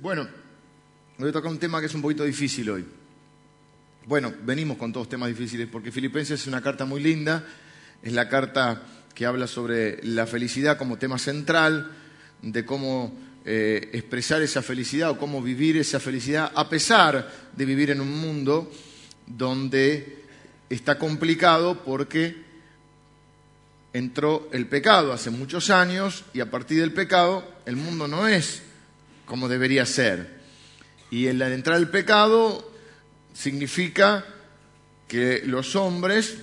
[0.00, 0.28] Bueno,
[1.16, 2.84] voy a tocar un tema que es un poquito difícil hoy.
[4.04, 7.42] Bueno, venimos con todos temas difíciles porque Filipenses es una carta muy linda,
[8.02, 8.82] es la carta
[9.14, 11.90] que habla sobre la felicidad como tema central,
[12.42, 17.92] de cómo eh, expresar esa felicidad o cómo vivir esa felicidad a pesar de vivir
[17.92, 18.70] en un mundo
[19.26, 20.24] donde
[20.68, 22.36] está complicado porque
[23.94, 28.64] entró el pecado hace muchos años y a partir del pecado el mundo no es
[29.32, 30.28] como debería ser.
[31.10, 32.70] Y el entrar el pecado
[33.32, 34.26] significa
[35.08, 36.36] que los hombres,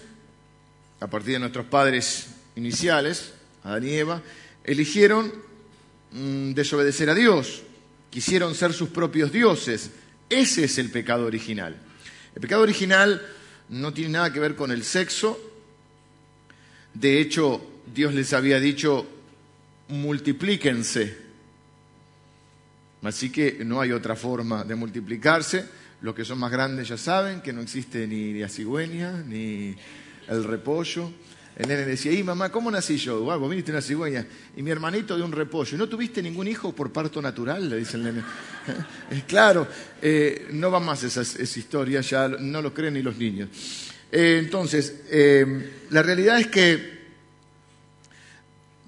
[0.99, 4.23] a partir de nuestros padres iniciales, Adán y Eva,
[4.63, 5.31] eligieron
[6.13, 7.61] mm, desobedecer a Dios,
[8.09, 9.91] quisieron ser sus propios dioses.
[10.27, 11.77] Ese es el pecado original.
[12.33, 13.23] El pecado original
[13.69, 15.39] no tiene nada que ver con el sexo.
[16.95, 17.61] De hecho,
[17.93, 19.07] Dios les había dicho,
[19.89, 21.28] multiplíquense
[23.03, 25.65] Así que no hay otra forma de multiplicarse.
[26.01, 29.75] Los que son más grandes ya saben que no existe ni la cigüeña, ni
[30.27, 31.11] el repollo.
[31.57, 33.19] El nene decía, y mamá, ¿cómo nací yo?
[33.19, 34.25] Wow, vos viniste una cigüeña.
[34.55, 35.77] Y mi hermanito de un repollo.
[35.77, 37.69] ¿No tuviste ningún hijo por parto natural?
[37.69, 38.23] Le dice el nene.
[39.27, 39.67] claro,
[40.01, 43.49] eh, no va más esa, esa, historia, ya no lo creen ni los niños.
[44.09, 46.99] Eh, entonces, eh, la realidad es que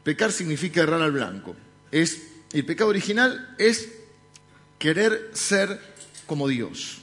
[0.04, 1.56] pecar significa errar al blanco.
[1.92, 2.22] Es,
[2.54, 4.01] el pecado original es
[4.82, 5.80] querer ser
[6.26, 7.02] como Dios.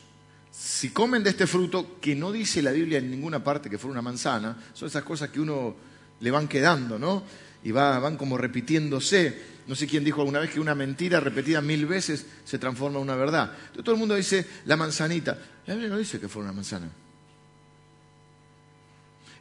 [0.51, 3.93] Si comen de este fruto, que no dice la Biblia en ninguna parte que fuera
[3.93, 5.77] una manzana, son esas cosas que uno
[6.19, 7.23] le van quedando, ¿no?
[7.63, 9.59] Y van como repitiéndose.
[9.69, 13.05] No sé quién dijo alguna vez que una mentira repetida mil veces se transforma en
[13.05, 13.53] una verdad.
[13.53, 15.39] Entonces todo el mundo dice la manzanita.
[15.65, 16.91] La Biblia no dice que fuera una manzana.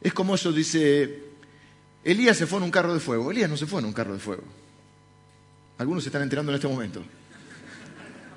[0.00, 1.24] Es como eso dice,
[2.04, 3.32] Elías se fue en un carro de fuego.
[3.32, 4.44] Elías no se fue en un carro de fuego.
[5.78, 7.02] Algunos se están enterando en este momento.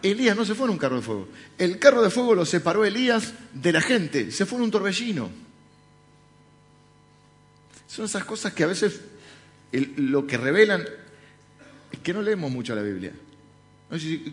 [0.04, 1.28] Elías no se fue en un carro de fuego.
[1.58, 4.32] El carro de fuego lo separó Elías de la gente.
[4.32, 5.30] Se fue en un torbellino.
[7.88, 9.02] Son esas cosas que a veces
[9.72, 10.86] lo que revelan
[11.92, 13.12] es que no leemos mucho la Biblia.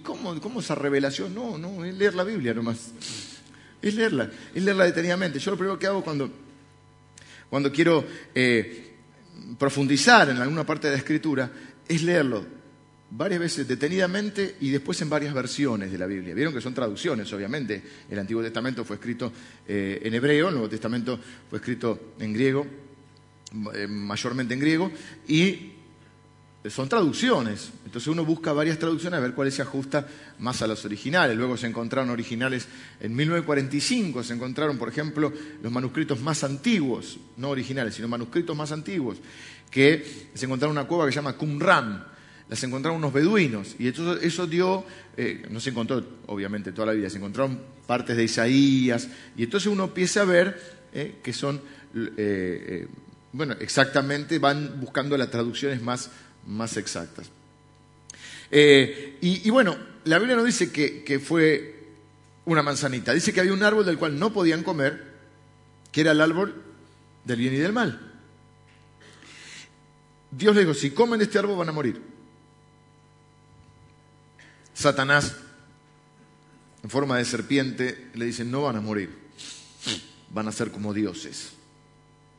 [0.02, 1.34] ¿Cómo, ¿Cómo, esa revelación?
[1.34, 2.92] No, no, es leer la Biblia nomás.
[3.82, 5.38] Es leerla, es leerla detenidamente.
[5.38, 6.30] Yo lo primero que hago cuando,
[7.50, 8.94] cuando quiero eh,
[9.58, 11.50] profundizar en alguna parte de la escritura
[11.86, 12.58] es leerlo
[13.10, 16.34] varias veces detenidamente y después en varias versiones de la Biblia.
[16.34, 17.82] Vieron que son traducciones, obviamente.
[18.10, 19.32] El Antiguo Testamento fue escrito
[19.66, 22.66] eh, en hebreo, el Nuevo Testamento fue escrito en griego,
[23.74, 24.90] eh, mayormente en griego,
[25.26, 25.72] y
[26.66, 27.70] son traducciones.
[27.86, 30.06] Entonces uno busca varias traducciones a ver cuál se ajusta
[30.38, 31.36] más a los originales.
[31.36, 32.68] Luego se encontraron originales
[33.00, 35.32] en 1945, se encontraron, por ejemplo,
[35.62, 39.16] los manuscritos más antiguos, no originales, sino manuscritos más antiguos,
[39.70, 42.17] que se encontraron en una cueva que se llama Qumran
[42.48, 43.76] las encontraron unos beduinos.
[43.78, 44.84] Y eso, dio,
[45.16, 49.08] eh, no se encontró obviamente toda la vida, se encontraron partes de Isaías.
[49.36, 50.60] Y entonces uno empieza a ver
[50.92, 51.60] eh, que son,
[52.16, 52.86] eh,
[53.32, 56.10] bueno, exactamente van buscando las traducciones más,
[56.46, 57.30] más exactas.
[58.50, 61.74] Y, bueno, la Biblia no dice que, fue
[62.46, 65.04] una manzanita, dice que había un árbol del cual no podían comer,
[65.92, 66.62] que era el árbol
[67.26, 68.00] del bien y del mal.
[70.30, 72.00] Dios le dijo, si comen este árbol van a morir.
[74.78, 75.34] Satanás,
[76.84, 79.10] en forma de serpiente, le dice, no van a morir,
[80.30, 81.54] van a ser como dioses.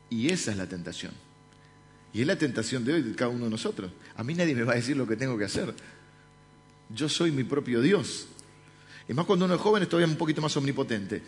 [0.09, 1.11] Y esa es la tentación.
[2.13, 3.91] Y es la tentación de hoy de cada uno de nosotros.
[4.15, 5.75] A mí nadie me va a decir lo que tengo que hacer.
[6.87, 8.27] Yo soy mi propio Dios.
[9.09, 11.21] Y más cuando uno es joven es todavía un poquito más omnipotente.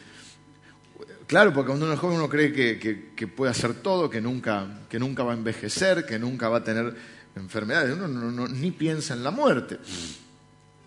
[1.27, 4.97] Claro, porque cuando uno es joven uno cree que, puede hacer todo, que nunca, que
[4.97, 6.95] nunca va a envejecer, que nunca va a tener
[7.35, 7.97] enfermedades.
[7.97, 9.77] Uno ni piensa en la muerte.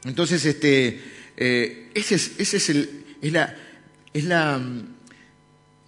[0.04, 1.00] Entonces, este,
[1.36, 2.70] eh, ese es,
[3.22, 3.56] la,
[4.12, 4.62] la,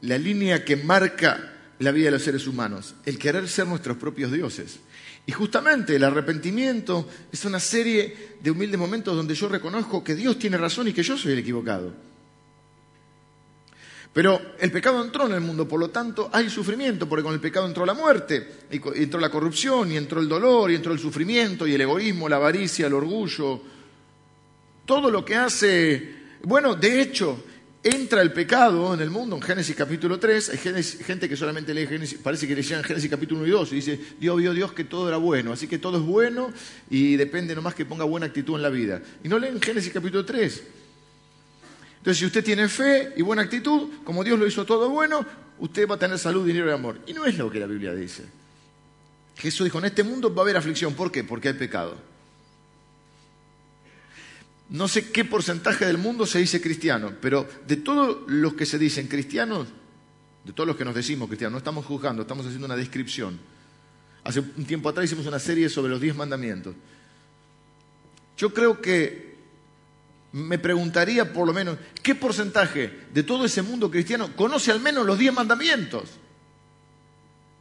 [0.00, 4.32] la línea que marca la vida de los seres humanos, el querer ser nuestros propios
[4.32, 4.78] dioses.
[5.26, 10.38] Y justamente el arrepentimiento es una serie de humildes momentos donde yo reconozco que Dios
[10.38, 11.92] tiene razón y que yo soy el equivocado.
[14.12, 17.40] Pero el pecado entró en el mundo, por lo tanto hay sufrimiento, porque con el
[17.40, 20.98] pecado entró la muerte, y entró la corrupción, y entró el dolor, y entró el
[20.98, 23.60] sufrimiento, y el egoísmo, la avaricia, el orgullo,
[24.86, 27.44] todo lo que hace, bueno, de hecho,
[27.82, 31.86] entra el pecado en el mundo en Génesis capítulo 3, hay gente que solamente lee
[31.86, 34.84] Génesis, parece que leían Génesis capítulo 1 y 2 y dice, Dios vio Dios que
[34.84, 36.52] todo era bueno, así que todo es bueno
[36.88, 39.02] y depende nomás que ponga buena actitud en la vida.
[39.22, 40.62] Y no leen Génesis capítulo 3.
[41.98, 45.26] Entonces, si usted tiene fe y buena actitud, como Dios lo hizo todo bueno,
[45.58, 47.00] usted va a tener salud, dinero y amor.
[47.06, 48.22] Y no es lo que la Biblia dice.
[49.36, 50.94] Jesús dijo, en este mundo va a haber aflicción.
[50.94, 51.24] ¿Por qué?
[51.24, 51.96] Porque hay pecado.
[54.68, 58.78] No sé qué porcentaje del mundo se dice cristiano, pero de todos los que se
[58.78, 59.68] dicen cristianos,
[60.44, 63.38] de todos los que nos decimos cristianos, no estamos juzgando, estamos haciendo una descripción.
[64.24, 66.74] Hace un tiempo atrás hicimos una serie sobre los diez mandamientos.
[68.36, 69.36] Yo creo que
[70.32, 75.06] me preguntaría por lo menos, ¿qué porcentaje de todo ese mundo cristiano conoce al menos
[75.06, 76.10] los diez mandamientos?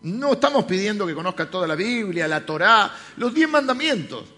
[0.01, 4.34] No estamos pidiendo que conozca toda la Biblia, la Torá, los diez mandamientos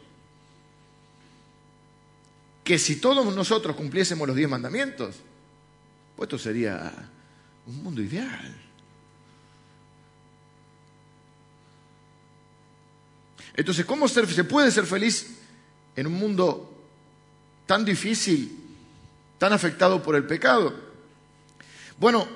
[2.67, 5.15] que si todos nosotros cumpliésemos los diez mandamientos,
[6.17, 6.91] pues esto sería
[7.65, 8.57] un mundo ideal.
[13.55, 15.37] Entonces, ¿cómo se puede ser feliz
[15.95, 16.77] en un mundo
[17.65, 18.51] tan difícil,
[19.37, 20.75] tan afectado por el pecado?
[21.97, 22.27] Bueno,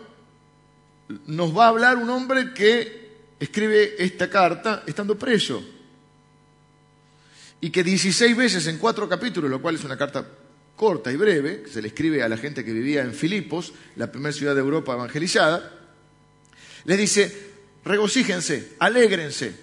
[1.25, 5.62] nos va a hablar un hombre que escribe esta carta estando preso
[7.62, 10.28] y que 16 veces en cuatro capítulos, lo cual es una carta
[10.75, 14.12] corta y breve, que se le escribe a la gente que vivía en Filipos, la
[14.12, 15.72] primera ciudad de Europa evangelizada,
[16.86, 17.52] les dice,
[17.86, 19.56] regocíjense, alégrense.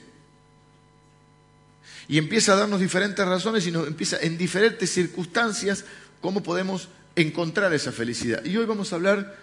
[2.06, 5.84] Y empieza a darnos diferentes razones y nos empieza en diferentes circunstancias
[6.20, 8.44] cómo podemos encontrar esa felicidad.
[8.44, 9.36] Y hoy vamos a hablar,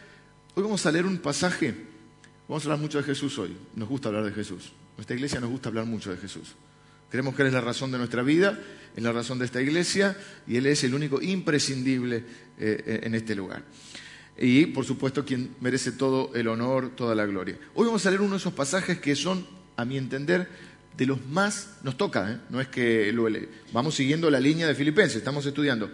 [0.56, 1.76] hoy vamos a leer un pasaje,
[2.48, 4.72] vamos a hablar mucho de Jesús hoy, nos gusta hablar de Jesús.
[4.96, 6.56] Nuestra iglesia nos gusta hablar mucho de Jesús.
[7.16, 8.60] Creemos que Él es la razón de nuestra vida,
[8.94, 12.26] es la razón de esta iglesia y Él es el único imprescindible
[12.60, 13.64] eh, en este lugar.
[14.38, 17.58] Y, por supuesto, quien merece todo el honor, toda la gloria.
[17.74, 19.48] Hoy vamos a leer uno de esos pasajes que son,
[19.78, 20.50] a mi entender,
[20.98, 22.38] de los más, nos toca, ¿eh?
[22.50, 23.30] no es que lo
[23.72, 25.90] vamos siguiendo la línea de Filipenses, estamos estudiando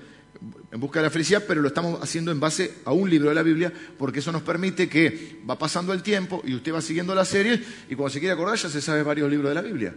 [0.72, 3.36] en busca de la felicidad, pero lo estamos haciendo en base a un libro de
[3.36, 7.14] la Biblia, porque eso nos permite que va pasando el tiempo y usted va siguiendo
[7.14, 9.94] la serie y cuando se quiere acordar ya se sabe varios libros de la Biblia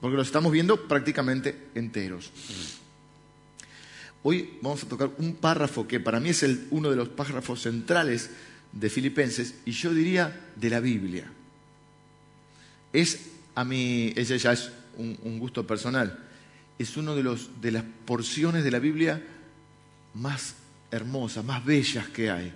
[0.00, 2.30] porque los estamos viendo prácticamente enteros.
[4.22, 8.30] Hoy vamos a tocar un párrafo que para mí es uno de los párrafos centrales
[8.72, 11.30] de Filipenses y yo diría de la Biblia.
[12.92, 16.18] Es a mí, ese ya es un, gusto personal,
[16.78, 19.22] es una de, de las porciones de la Biblia
[20.14, 20.54] más
[20.90, 22.52] hermosas, más bellas que hay.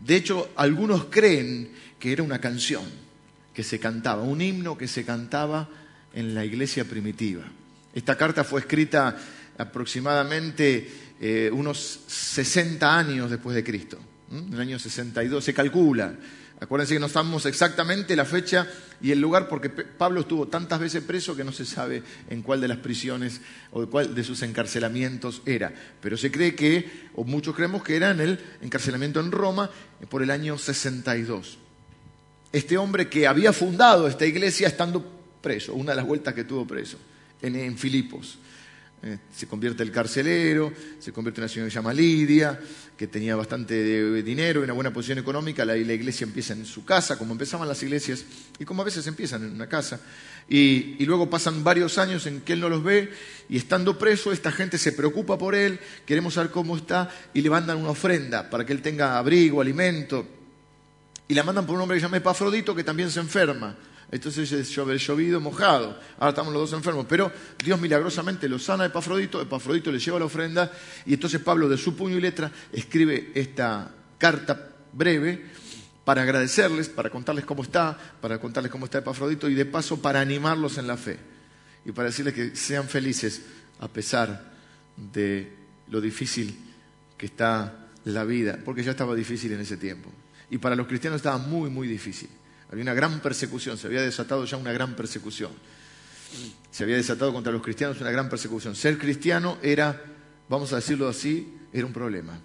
[0.00, 2.84] De hecho, algunos creen que era una canción
[3.52, 5.68] que se cantaba, un himno que se cantaba
[6.12, 7.44] en la iglesia primitiva.
[7.94, 9.16] Esta carta fue escrita
[9.56, 10.88] aproximadamente
[11.20, 13.98] eh, unos 60 años después de Cristo,
[14.30, 16.14] en el año 62, se calcula.
[16.60, 18.66] Acuérdense que no sabemos exactamente la fecha
[19.00, 22.60] y el lugar porque Pablo estuvo tantas veces preso que no se sabe en cuál
[22.60, 23.40] de las prisiones
[23.70, 25.72] o cuál de sus encarcelamientos era.
[26.00, 29.70] Pero se cree que, o muchos creemos que era en el encarcelamiento en Roma
[30.08, 31.58] por el año 62.
[32.50, 36.66] Este hombre que había fundado esta iglesia estando preso, una de las vueltas que tuvo
[36.66, 36.98] preso,
[37.42, 38.38] en, Filipos.
[39.00, 42.58] Eh, se convierte el carcelero, se convierte en una señora que se llama Lidia,
[42.96, 46.84] que tenía bastante dinero y una buena posición económica, la, la, iglesia empieza en su
[46.84, 48.24] casa, como empezaban las iglesias,
[48.58, 50.00] y como a veces empiezan en una casa,
[50.48, 53.12] y, y, luego pasan varios años en que él no los ve,
[53.48, 57.50] y estando preso, esta gente se preocupa por él, queremos saber cómo está, y le
[57.50, 60.26] mandan una ofrenda para que él tenga abrigo, alimento,
[61.28, 63.76] y la mandan por un hombre que se llama Epafrodito, que también se enferma.
[64.10, 65.98] Entonces es llovido, mojado.
[66.18, 67.06] Ahora estamos los dos enfermos.
[67.08, 67.30] Pero
[67.62, 69.40] Dios milagrosamente lo sana a Epafrodito.
[69.40, 70.72] Epafrodito le lleva la ofrenda.
[71.04, 75.44] Y entonces Pablo, de su puño y letra, escribe esta carta breve
[76.04, 80.20] para agradecerles, para contarles cómo está, para contarles cómo está Epafrodito y de paso para
[80.20, 81.18] animarlos en la fe.
[81.84, 83.42] Y para decirles que sean felices
[83.78, 84.52] a pesar
[84.96, 85.52] de
[85.88, 86.58] lo difícil
[87.18, 88.58] que está la vida.
[88.64, 90.10] Porque ya estaba difícil en ese tiempo.
[90.50, 92.30] Y para los cristianos estaba muy, muy difícil.
[92.70, 95.52] Había una gran persecución, se había desatado ya una gran persecución.
[96.70, 98.76] Se había desatado contra los cristianos una gran persecución.
[98.76, 100.02] Ser cristiano era,
[100.48, 102.38] vamos a decirlo así, era un problema.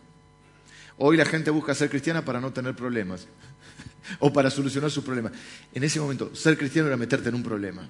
[0.97, 3.27] Hoy la gente busca ser cristiana para no tener problemas
[4.19, 5.33] o para solucionar sus problemas.
[5.73, 7.89] En ese momento, ser cristiano era meterte en un problema.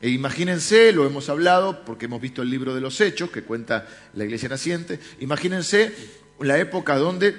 [0.00, 3.88] E imagínense, lo hemos hablado porque hemos visto el libro de los Hechos que cuenta
[4.14, 5.92] la iglesia naciente, imagínense
[6.38, 7.34] la época donde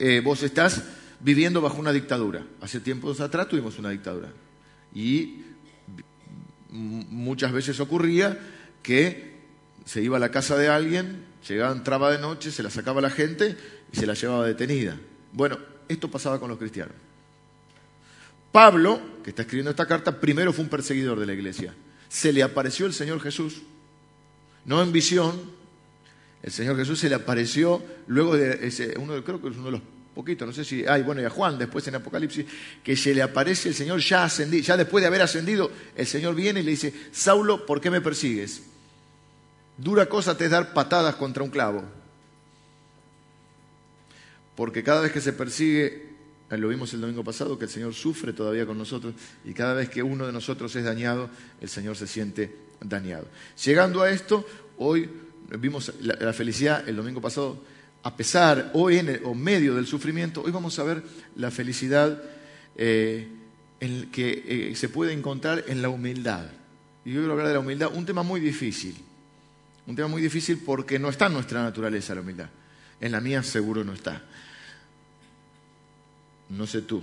[0.00, 0.82] eh, vos estás
[1.22, 2.44] viviendo bajo una dictadura.
[2.60, 4.30] Hace tiempos atrás tuvimos una dictadura.
[4.94, 5.42] Y
[6.70, 8.38] muchas veces ocurría
[8.82, 9.32] que
[9.84, 13.10] se iba a la casa de alguien, llegaba, entraba de noche, se la sacaba la
[13.10, 13.56] gente
[13.92, 14.98] y se la llevaba detenida.
[15.32, 16.94] Bueno, esto pasaba con los cristianos.
[18.50, 21.74] Pablo, que está escribiendo esta carta, primero fue un perseguidor de la iglesia.
[22.08, 23.62] Se le apareció el Señor Jesús,
[24.66, 25.40] no en visión,
[26.42, 29.72] el Señor Jesús se le apareció luego de ese, uno, creo que es uno de
[29.72, 29.82] los
[30.14, 32.46] poquito, no sé si, ay, bueno, y a Juan después en Apocalipsis,
[32.82, 36.34] que se le aparece el Señor ya ascendido, ya después de haber ascendido, el Señor
[36.34, 38.62] viene y le dice, Saulo, ¿por qué me persigues?
[39.76, 41.82] Dura cosa te es dar patadas contra un clavo.
[44.54, 46.12] Porque cada vez que se persigue,
[46.50, 49.14] eh, lo vimos el domingo pasado, que el Señor sufre todavía con nosotros
[49.44, 53.26] y cada vez que uno de nosotros es dañado, el Señor se siente dañado.
[53.64, 55.08] Llegando a esto, hoy
[55.58, 57.62] vimos la, felicidad el domingo pasado,
[58.02, 61.02] a pesar o en medio del sufrimiento, hoy vamos a ver
[61.36, 62.20] la felicidad
[62.76, 63.28] eh,
[64.10, 66.46] que eh, se puede encontrar en la humildad.
[67.04, 68.96] Y yo quiero hablar de la humildad, un tema muy difícil.
[69.86, 72.48] Un tema muy difícil porque no está en nuestra naturaleza la humildad.
[73.00, 74.22] En la mía seguro no está.
[76.50, 77.02] No sé tú,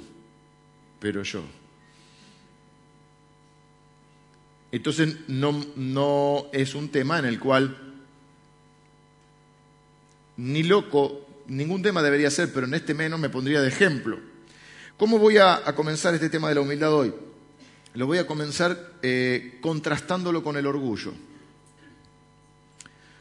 [0.99, 1.43] pero yo.
[4.71, 7.88] Entonces no es un tema en el cual
[10.39, 14.19] ni loco, ningún tema debería ser, pero en este menos me pondría de ejemplo.
[14.95, 17.13] ¿Cómo voy a, comenzar este tema de la humildad hoy?
[17.93, 21.13] Lo voy a comenzar eh, contrastándolo con el orgullo.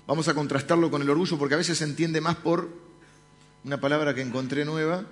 [0.07, 2.69] Vamos a contrastarlo con el orgullo porque a veces se entiende más por
[3.65, 5.05] una palabra que encontré nueva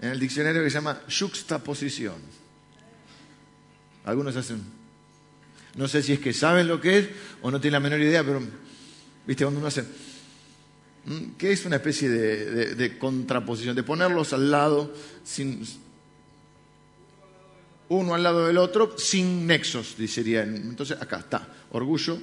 [0.00, 2.16] en el diccionario que se llama juxtaposición.
[4.04, 4.62] Algunos hacen,
[5.74, 7.08] no sé si es que saben lo que es
[7.42, 8.40] o no tienen la menor idea, pero,
[9.26, 9.84] viste, cuando uno hace,
[11.38, 13.74] ¿qué es una especie de, de contraposición?
[13.76, 14.92] De ponerlos al lado
[15.24, 15.64] sin,
[17.92, 20.42] uno al lado del otro, sin nexos, diría.
[20.42, 22.18] Entonces, acá está, orgullo.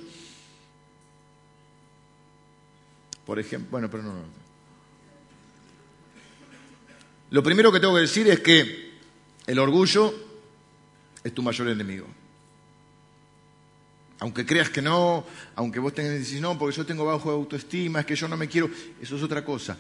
[3.26, 4.40] Por ejemplo, bueno, pero no, no.
[7.30, 8.94] Lo primero que tengo que decir es que
[9.46, 10.14] el orgullo
[11.24, 12.08] es tu mayor enemigo.
[14.20, 18.02] Aunque creas que no, aunque vos tengas que decir no, porque yo tengo bajo autoestima,
[18.02, 18.70] es que yo no me quiero,
[19.02, 19.78] eso es otra cosa.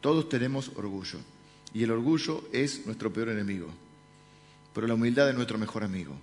[0.00, 1.18] Todos tenemos orgullo.
[1.72, 3.68] Y el orgullo es nuestro peor enemigo
[4.74, 6.14] pero la humildad es nuestro mejor amigo,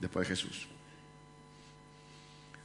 [0.00, 0.66] después de Jesús.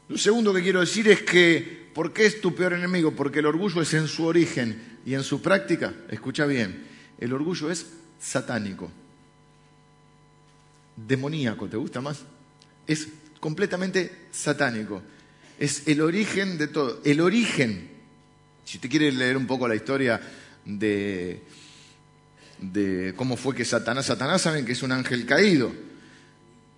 [0.08, 3.12] Lo segundo que quiero decir es que, ¿por qué es tu peor enemigo?
[3.12, 6.88] Porque el orgullo es en su origen y en su práctica, escucha bien,
[7.20, 7.86] el orgullo es
[8.18, 8.90] satánico,
[10.96, 12.24] demoníaco, ¿te gusta más?
[12.88, 13.08] Es
[13.40, 15.02] completamente satánico,
[15.60, 17.90] es el origen de todo, el origen.
[18.66, 20.22] Si te quieres leer un poco la historia
[20.66, 21.42] de,
[22.60, 25.72] de cómo fue que Satanás, Satanás saben que es un ángel caído.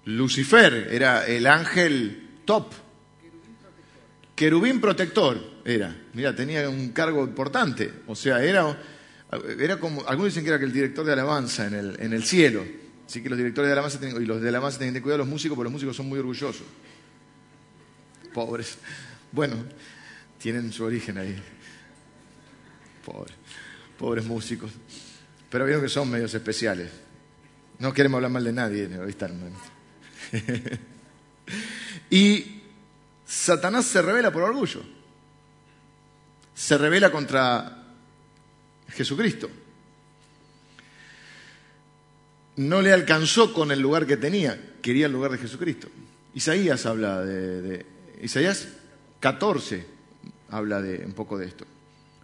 [0.05, 2.73] Lucifer era el ángel top.
[4.35, 5.95] Querubín protector era.
[6.13, 7.91] Mira, tenía un cargo importante.
[8.07, 8.77] O sea, era,
[9.59, 12.65] era como, algunos dicen que era el director de alabanza en el, en el cielo.
[13.13, 15.27] Así que los directores de alabanza y los de alabanza tienen que cuidar a los
[15.27, 16.65] músicos, porque los músicos son muy orgullosos.
[18.33, 18.79] Pobres.
[19.31, 19.55] Bueno,
[20.39, 21.39] tienen su origen ahí.
[23.05, 23.35] Pobres,
[23.99, 24.71] pobres músicos.
[25.47, 26.89] Pero vieron que son medios especiales.
[27.77, 28.89] No queremos hablar mal de nadie,
[32.09, 32.63] y
[33.27, 34.81] Satanás se revela por orgullo.
[36.55, 37.93] Se revela contra
[38.89, 39.51] Jesucristo.
[42.55, 45.87] No le alcanzó con el lugar que tenía, quería el lugar de Jesucristo.
[46.35, 47.85] Isaías habla de,
[48.21, 48.67] Isaías
[49.19, 49.85] 14
[50.49, 51.65] habla de un poco de esto.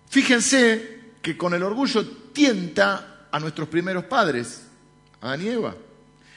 [0.10, 4.64] Fíjense que con el orgullo tienta a nuestros primeros padres,
[5.22, 5.76] a Eva.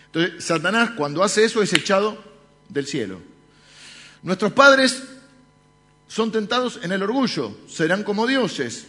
[0.07, 2.23] Entonces, Satanás cuando hace eso es echado
[2.69, 3.21] del cielo.
[4.23, 5.03] Nuestros padres
[6.09, 8.87] son tentados en el orgullo, serán como dioses.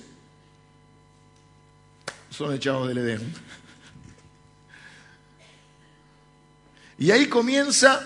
[2.30, 3.34] Son echados del Edén.
[7.04, 8.02] Y ahí comienza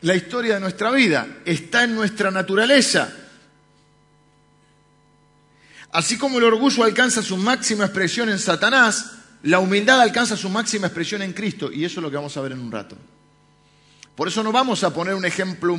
[0.00, 1.38] la historia de nuestra vida.
[1.44, 3.14] Está en nuestra naturaleza.
[5.92, 9.12] Así como el orgullo alcanza su máxima expresión en Satanás,
[9.44, 11.70] la humildad alcanza su máxima expresión en Cristo.
[11.70, 12.96] Y eso es lo que vamos a ver en un rato.
[14.16, 15.78] Por eso no vamos a poner un ejemplo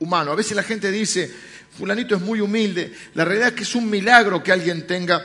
[0.00, 0.32] humano.
[0.32, 1.34] A veces la gente dice,
[1.78, 2.94] fulanito es muy humilde.
[3.14, 5.24] La realidad es que es un milagro que alguien tenga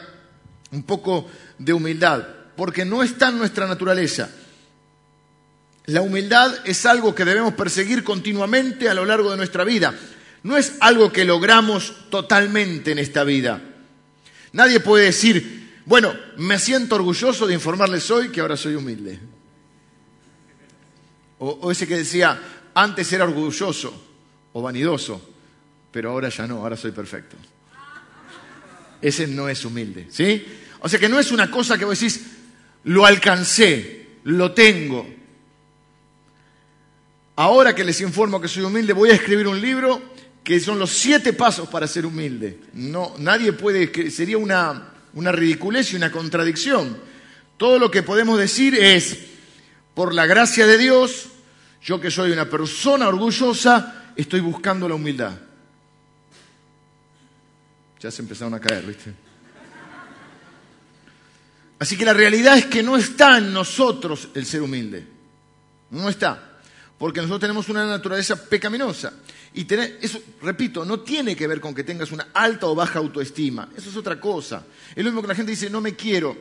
[0.72, 4.30] un poco de humildad, porque no está en nuestra naturaleza.
[5.86, 9.94] La humildad es algo que debemos perseguir continuamente a lo largo de nuestra vida.
[10.44, 13.62] No es algo que logramos totalmente en esta vida.
[14.54, 19.20] Nadie puede decir, bueno, me siento orgulloso de informarles hoy que ahora soy humilde.
[21.40, 22.40] O, ese que decía,
[22.74, 23.94] antes era orgulloso
[24.54, 25.30] o vanidoso,
[25.92, 27.36] pero ahora ya no, ahora soy perfecto.
[29.02, 30.46] Ese no es humilde, ¿sí?
[30.80, 32.22] O sea que no es una cosa que vos decís,
[32.86, 35.23] lo alcancé, lo tengo.
[37.36, 40.14] Ahora que les informo que soy humilde, voy a escribir un libro
[40.44, 42.60] que son los siete pasos para ser humilde.
[42.74, 46.98] No, nadie puede, sería una, una ridiculez y una contradicción.
[47.58, 49.18] Todo lo que podemos decir es,
[49.96, 51.28] por la gracia de Dios,
[51.82, 55.34] yo que soy una persona orgullosa, estoy buscando la humildad.
[58.00, 59.14] Ya se empezaron a caer, ¿viste?
[61.80, 65.06] Así que la realidad es que no está en nosotros el ser humilde.
[65.90, 66.53] No está.
[66.98, 69.14] Porque nosotros tenemos una naturaleza pecaminosa.
[69.54, 73.70] Y eso, repito, no tiene que ver con que tengas una alta o baja autoestima.
[73.76, 74.66] Eso es otra cosa.
[74.96, 76.36] Es lo mismo que la gente dice, no me quiero.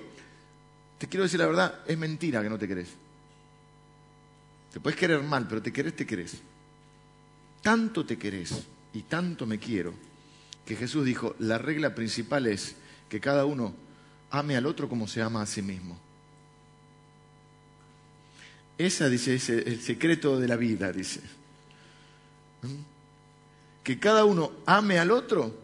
[0.99, 2.89] Te quiero decir la verdad, es mentira que no te querés.
[4.73, 6.37] Te puedes querer mal, pero te querés, te querés.
[7.61, 8.55] Tanto te querés
[8.95, 9.95] y tanto me quiero
[10.65, 12.77] que Jesús dijo, la regla principal es
[13.09, 13.75] que cada uno
[14.31, 15.99] ame al otro como se ama a sí mismo.
[18.79, 21.21] Esa, dice, es el secreto de la vida, dice.
[22.63, 22.83] ¿Mm?
[23.83, 25.55] Que cada uno ame al otro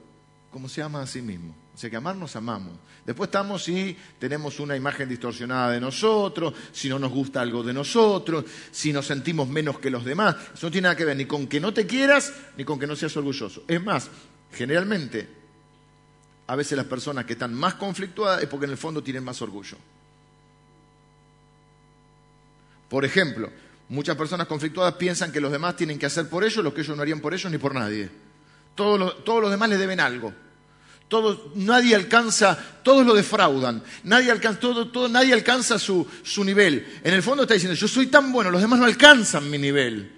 [0.51, 1.55] como se ama a sí mismo.
[1.75, 2.73] O sea, que amarnos amamos.
[3.07, 7.73] Después estamos si tenemos una imagen distorsionada de nosotros, si no nos gusta algo de
[7.73, 10.35] nosotros, si nos sentimos menos que los demás.
[10.55, 12.87] Eso no tiene nada que ver ni con que no te quieras, ni con que
[12.87, 13.63] no seas orgulloso.
[13.69, 14.11] Es más,
[14.53, 15.29] generalmente,
[16.49, 19.41] a veces las personas que están más conflictuadas es porque en el fondo tienen más
[19.41, 19.77] orgullo.
[22.89, 23.51] Por ejemplo,
[23.89, 26.97] muchas personas conflictuadas piensan que los demás tienen que hacer por ellos lo que ellos
[26.97, 28.11] no harían por ellos ni por nadie.
[28.75, 30.33] Todos, los demás les deben algo.
[31.57, 37.01] nadie alcanza, todos lo defraudan, nadie alcanza, todo, nadie alcanza su, su nivel.
[37.03, 40.13] En el fondo está diciendo, yo soy tan bueno, los demás no alcanzan mi nivel.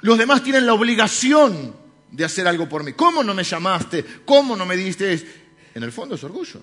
[0.00, 1.74] Los demás tienen la obligación
[2.10, 2.92] de hacer algo por mí.
[2.94, 4.04] ¿Cómo no me llamaste?
[4.24, 5.44] ¿Cómo no me diste?
[5.74, 6.60] En el fondo es orgullo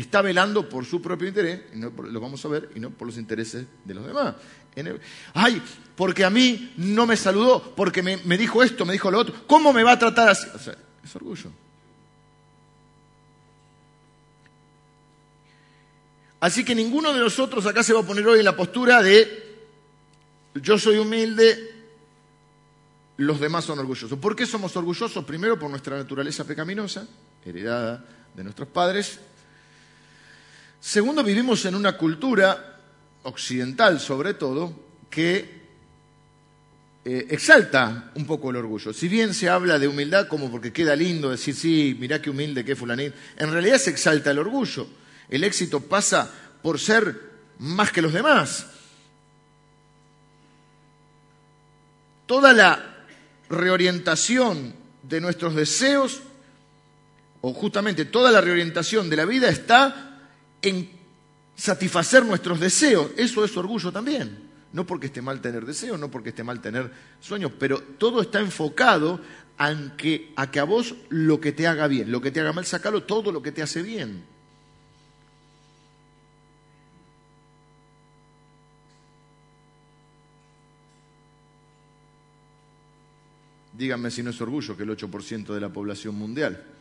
[0.00, 3.16] está velando por su propio interés, no lo vamos a ver, y no por los
[3.16, 4.34] intereses de los demás.
[5.34, 5.62] Ay,
[5.96, 9.72] porque a mí no me saludó, porque me, dijo esto, me dijo lo otro, ¿cómo
[9.72, 10.46] me va a tratar así?
[10.54, 11.50] O sea, es orgullo.
[16.40, 19.46] Así que ninguno de nosotros acá se va a poner hoy en la postura de
[20.54, 21.74] yo soy humilde,
[23.16, 24.18] los demás son orgullosos.
[24.18, 25.24] ¿Por qué somos orgullosos?
[25.24, 27.08] Primero por nuestra naturaleza pecaminosa,
[27.44, 29.18] heredada de nuestros padres,
[30.80, 32.76] Segundo, vivimos en una cultura
[33.24, 34.72] occidental sobre todo
[35.10, 35.58] que
[37.04, 38.92] eh, exalta un poco el orgullo.
[38.92, 42.64] Si bien se habla de humildad como porque queda lindo decir, sí, mirá qué humilde,
[42.64, 44.86] qué fulanito, en realidad se exalta el orgullo.
[45.28, 46.30] El éxito pasa
[46.62, 48.66] por ser más que los demás.
[52.26, 53.06] Toda la
[53.48, 56.20] reorientación de nuestros deseos,
[57.40, 60.07] o justamente toda la reorientación de la vida está
[60.62, 60.88] en
[61.56, 63.10] satisfacer nuestros deseos.
[63.16, 64.48] Eso es orgullo también.
[64.72, 66.90] No porque esté mal tener deseos, no porque esté mal tener
[67.20, 69.20] sueños, pero todo está enfocado
[69.56, 72.52] a que, a que a vos lo que te haga bien, lo que te haga
[72.52, 74.22] mal, sacalo todo lo que te hace bien.
[83.72, 86.77] Díganme si no es orgullo que el 8% de la población mundial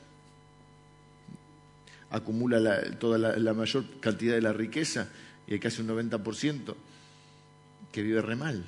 [2.11, 5.07] acumula toda la, mayor cantidad de la riqueza
[5.45, 6.75] y hay casi un 90%
[7.91, 8.65] que vive re mal.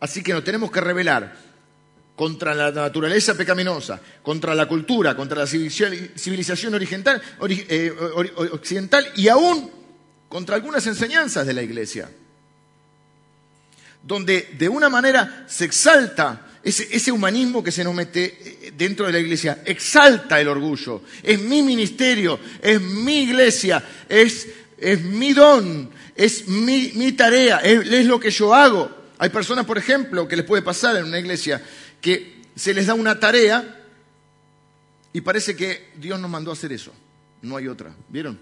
[0.00, 1.32] Así que nos tenemos que rebelar
[2.16, 7.92] contra la naturaleza pecaminosa, contra la cultura, contra la civilización eh,
[8.50, 9.70] occidental y aún
[10.28, 12.10] contra algunas enseñanzas de la Iglesia
[14.02, 19.12] donde de una manera se exalta ese, humanismo que se nos mete eh, dentro de
[19.12, 21.02] la iglesia, exalta el orgullo.
[21.22, 24.46] Es mi ministerio, es mi iglesia, es,
[25.02, 28.90] mi don, es mi, tarea, es, lo que yo hago.
[29.18, 31.62] Hay personas, por ejemplo, que les puede pasar en una iglesia
[32.00, 33.80] que se les da una tarea
[35.12, 36.92] y parece que Dios nos mandó a hacer eso.
[37.42, 37.94] No hay otra.
[38.08, 38.38] ¿Vieron?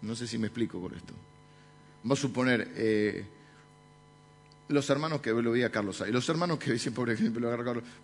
[0.00, 1.12] No sé si me explico con esto.
[2.02, 3.24] Vamos a suponer, eh,
[4.68, 7.50] los hermanos que lo vi a Carlos ahí, los hermanos que dicen, por ejemplo,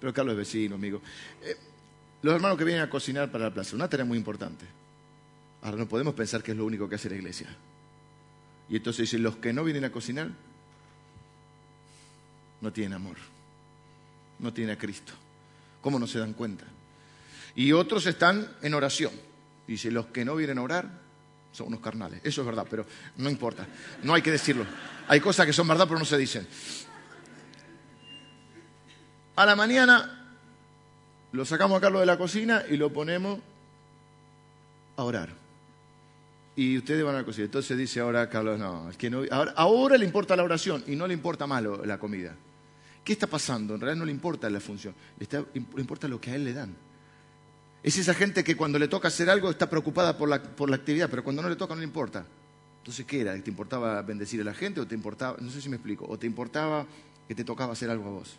[0.01, 1.01] pero Carlos es vecino, amigo.
[1.43, 1.57] Eh,
[2.23, 4.65] los hermanos que vienen a cocinar para la plaza, una tarea muy importante.
[5.63, 7.55] Ahora no podemos pensar que es lo único que hace la iglesia.
[8.69, 10.31] Y entonces dicen, los que no vienen a cocinar
[12.61, 13.17] no tienen amor,
[14.39, 15.13] no tienen a Cristo.
[15.83, 16.65] ¿Cómo no se dan cuenta?
[17.55, 19.13] Y otros están en oración.
[19.67, 20.91] Dice, los que no vienen a orar
[21.53, 22.21] son unos carnales.
[22.25, 22.87] Eso es verdad, pero
[23.19, 23.67] no importa.
[24.03, 24.65] No hay que decirlo.
[25.09, 26.47] Hay cosas que son verdad, pero no se dicen.
[29.37, 30.25] A la mañana
[31.33, 33.41] lo sacamos a Carlos de la cocina y lo ponemos
[34.97, 35.31] a orar.
[36.57, 37.47] Y ustedes van a la cocina.
[37.47, 39.23] Entonces dice ahora Carlos, no, es que no.
[39.57, 42.35] Ahora, le importa la oración y no le importa malo la comida.
[43.03, 43.75] ¿Qué está pasando?
[43.75, 46.75] En realidad no le importa la función, le importa lo que a él le dan.
[47.83, 50.77] Es esa gente que cuando le toca hacer algo está preocupada por la, por la
[50.77, 52.25] actividad, pero cuando no le toca no le importa.
[52.85, 53.35] Entonces, ¿qué era?
[53.43, 56.19] ¿Te importaba bendecir a la gente o te importaba, no sé si me explico, o
[56.19, 56.85] te importaba
[57.27, 58.37] que te tocaba hacer algo a vos?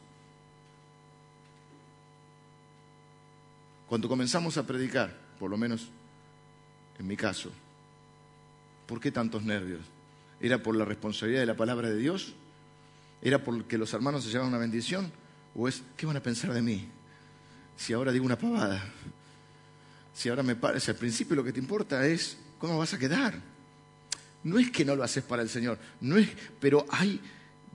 [3.89, 5.87] Cuando comenzamos a predicar, por lo menos
[6.99, 7.51] en mi caso,
[8.85, 9.81] ¿por qué tantos nervios?
[10.39, 12.35] ¿Era por la responsabilidad de la palabra de Dios?
[13.23, 15.11] ¿Era porque los hermanos se llevaban una bendición?
[15.55, 16.87] ¿O es, ¿qué van a pensar de mí?
[17.77, 18.93] Si ahora digo una pavada.
[20.13, 23.54] Si ahora me parece, al principio lo que te importa es cómo vas a quedar.
[24.45, 26.29] No es que no lo haces para el Señor, no es,
[26.59, 27.19] pero hay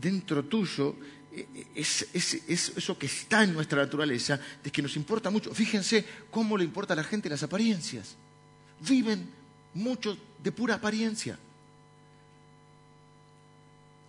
[0.01, 0.97] dentro tuyo
[1.33, 5.55] eh, es, eso que está en nuestra naturaleza, de que nos importa mucho.
[5.55, 8.17] Fíjense cómo le importa a la gente las apariencias.
[8.81, 9.29] Viven
[9.75, 11.39] mucho de pura apariencia.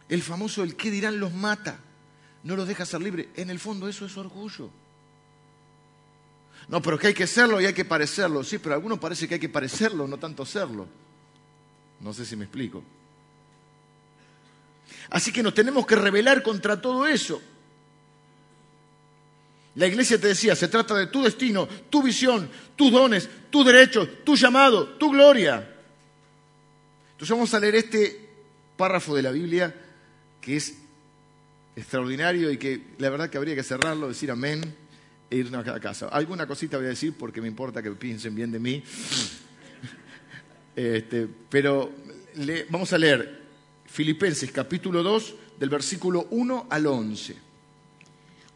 [0.10, 1.80] El famoso el qué dirán los mata,
[2.44, 3.28] no los deja ser libres.
[3.36, 4.70] En el fondo eso es orgullo.
[6.68, 8.44] No, pero que hay que serlo y hay que parecerlo.
[8.44, 10.88] Sí, pero a algunos parece que hay que parecerlo, no tanto serlo.
[12.04, 12.84] No sé si me explico.
[15.10, 17.42] Así que nos tenemos que rebelar contra todo eso.
[19.76, 24.08] La iglesia te decía, se trata de tu destino, tu visión, tus dones, tus derechos,
[24.26, 25.76] tu llamado, tu gloria.
[27.14, 28.30] Entonces vamos a leer este
[28.76, 29.74] párrafo de la Biblia
[30.42, 30.76] que es
[31.76, 34.76] extraordinario y que la verdad que habría que cerrarlo, decir amén
[35.30, 36.08] e irnos a casa.
[36.08, 38.84] Alguna cosita voy a decir porque me importa que piensen bien de mí.
[40.76, 41.92] Este, pero
[42.70, 43.42] vamos a leer
[43.86, 47.36] Filipenses capítulo 2 del versículo 1 al 11.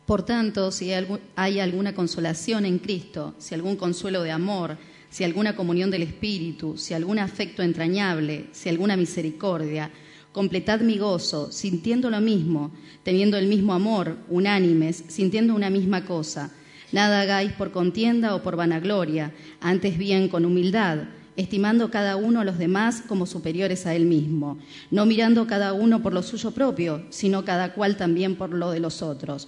[0.06, 0.91] Por tanto, si
[1.36, 4.78] hay alguna consolación en Cristo, si algún consuelo de amor,
[5.10, 9.91] si alguna comunión del Espíritu, si algún afecto entrañable, si alguna misericordia,
[10.32, 12.71] completad mi gozo, sintiendo lo mismo,
[13.04, 16.51] teniendo el mismo amor, unánimes, sintiendo una misma cosa.
[16.91, 20.99] Nada hagáis por contienda o por vanagloria, antes bien con humildad
[21.37, 24.57] estimando cada uno a los demás como superiores a él mismo,
[24.91, 28.79] no mirando cada uno por lo suyo propio, sino cada cual también por lo de
[28.79, 29.47] los otros.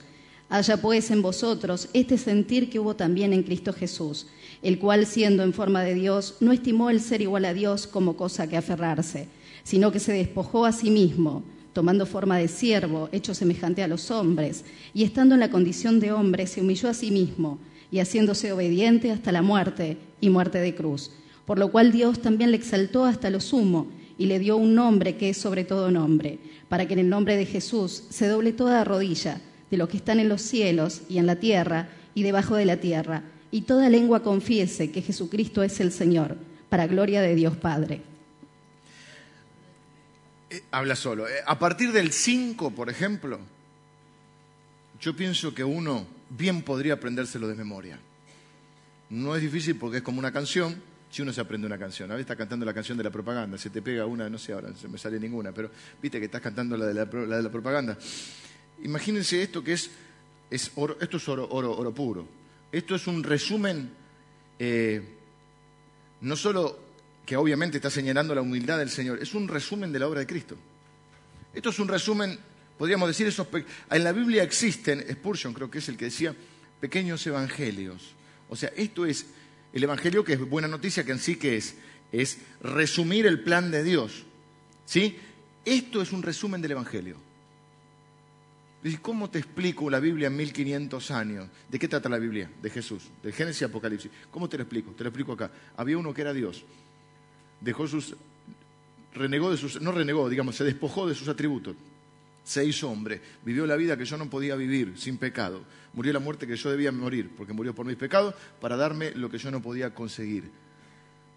[0.50, 4.28] Haya pues en vosotros este sentir que hubo también en Cristo Jesús,
[4.62, 8.16] el cual siendo en forma de Dios, no estimó el ser igual a Dios como
[8.16, 9.28] cosa que aferrarse,
[9.64, 14.10] sino que se despojó a sí mismo, tomando forma de siervo, hecho semejante a los
[14.10, 17.60] hombres, y estando en la condición de hombre, se humilló a sí mismo,
[17.92, 21.12] y haciéndose obediente hasta la muerte y muerte de cruz
[21.48, 25.16] por lo cual Dios también le exaltó hasta lo sumo y le dio un nombre
[25.16, 28.84] que es sobre todo nombre, para que en el nombre de Jesús se doble toda
[28.84, 29.40] rodilla
[29.72, 32.78] de los que están en los cielos y en la tierra y debajo de la
[32.78, 36.36] tierra, y toda lengua confiese que Jesucristo es el Señor,
[36.68, 38.02] para gloria de Dios Padre.
[40.50, 41.30] Eh, habla solo.
[41.30, 43.40] Eh, a partir del 5, por ejemplo,
[45.00, 47.98] yo pienso que uno bien podría aprendérselo de memoria.
[49.10, 50.82] No es difícil porque es como una canción,
[51.18, 53.58] si uno se aprende una canción, a veces está cantando la canción de la propaganda,
[53.58, 56.26] se te pega una, no sé ahora, no se me sale ninguna, pero viste que
[56.26, 57.98] estás cantando la de la, propaganda.
[58.84, 59.90] Imagínense esto que es,
[60.76, 62.28] oro, esto es oro, oro, oro puro.
[62.72, 63.90] Esto es un resumen,
[64.60, 65.02] eh,
[66.22, 66.78] no solo
[67.26, 70.28] que obviamente está señalando la humildad del Señor, es un resumen de la obra de
[70.28, 70.56] Cristo.
[71.52, 72.38] Esto es un resumen,
[72.78, 73.48] podríamos decir, esos
[73.90, 76.36] en la Biblia existen, Spurgeon creo que es el que decía,
[76.80, 78.14] pequeños evangelios.
[78.50, 79.26] O sea, esto es
[79.78, 81.76] el Evangelio, que es buena noticia, que en sí que es,
[82.12, 84.26] es resumir el plan de Dios.
[84.86, 85.18] ¿Sí?
[85.66, 87.18] Esto es un resumen del Evangelio.
[89.02, 91.50] ¿Cómo te explico la Biblia en 1500 años?
[91.70, 92.50] ¿De qué trata la Biblia?
[92.62, 94.12] De Jesús, de Génesis y Apocalipsis.
[94.32, 94.92] ¿Cómo te lo explico?
[94.92, 95.52] Te lo explico acá.
[95.76, 96.64] Había uno que era Dios.
[97.60, 98.16] Dejó sus.
[99.14, 99.82] renegó de sus.
[99.82, 101.76] no renegó, digamos, se despojó de sus atributos
[102.48, 105.64] se hizo hombre, vivió la vida que yo no podía vivir sin pecado,
[105.98, 109.32] murió la muerte que yo debía morir, porque murió por mis pecados, para darme lo
[109.32, 110.52] que yo no podía conseguir,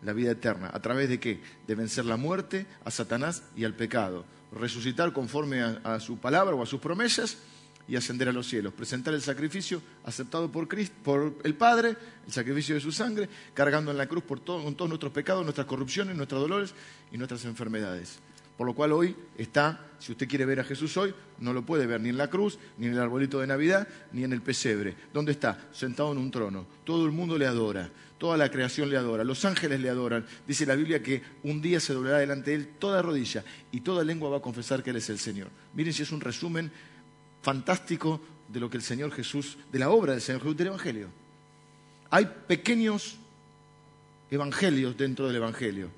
[0.02, 0.68] la vida eterna.
[0.70, 1.40] ¿A través de qué?
[1.66, 6.62] De vencer la muerte, a Satanás y al pecado, resucitar conforme a, su palabra o
[6.62, 7.38] a sus promesas
[7.88, 11.96] y ascender a los cielos, presentar el sacrificio aceptado por, Cristo, por el Padre,
[12.26, 15.66] el sacrificio de su sangre, cargando en la cruz por con todos nuestros pecados, nuestras
[15.66, 16.74] corrupciones, nuestros dolores
[17.10, 18.18] y nuestras enfermedades.
[18.60, 21.86] Por lo cual hoy está, si usted quiere ver a Jesús hoy, no lo puede
[21.86, 24.94] ver ni en la cruz, ni en el arbolito de Navidad, ni en el pesebre.
[25.14, 25.70] ¿Dónde está?
[25.72, 26.66] Sentado en un trono.
[26.84, 30.26] Todo el mundo le adora, toda la creación le adora, los ángeles le adoran.
[30.46, 33.42] Dice la Biblia que un día se doblará delante de él toda rodilla
[33.72, 35.48] y toda lengua va a confesar que él es el Señor.
[35.72, 36.70] Miren si es un resumen
[37.40, 41.08] fantástico de lo que el Señor Jesús, de la obra del Señor Jesús del Evangelio.
[42.10, 43.16] Hay pequeños
[44.30, 45.88] evangelios dentro del Evangelio.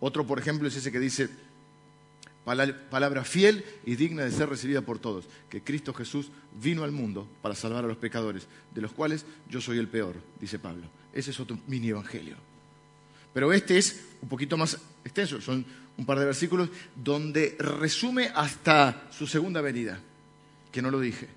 [0.00, 1.43] Otro, por ejemplo, es ese que dice,
[2.44, 6.30] palabra fiel y digna de ser recibida por todos, que Cristo Jesús
[6.60, 10.16] vino al mundo para salvar a los pecadores, de los cuales yo soy el peor,
[10.40, 10.86] dice Pablo.
[11.12, 12.36] Ese es otro mini evangelio.
[13.32, 15.64] Pero este es un poquito más extenso, son
[15.96, 19.98] un par de versículos donde resume hasta su segunda venida,
[20.70, 21.28] que no lo dije.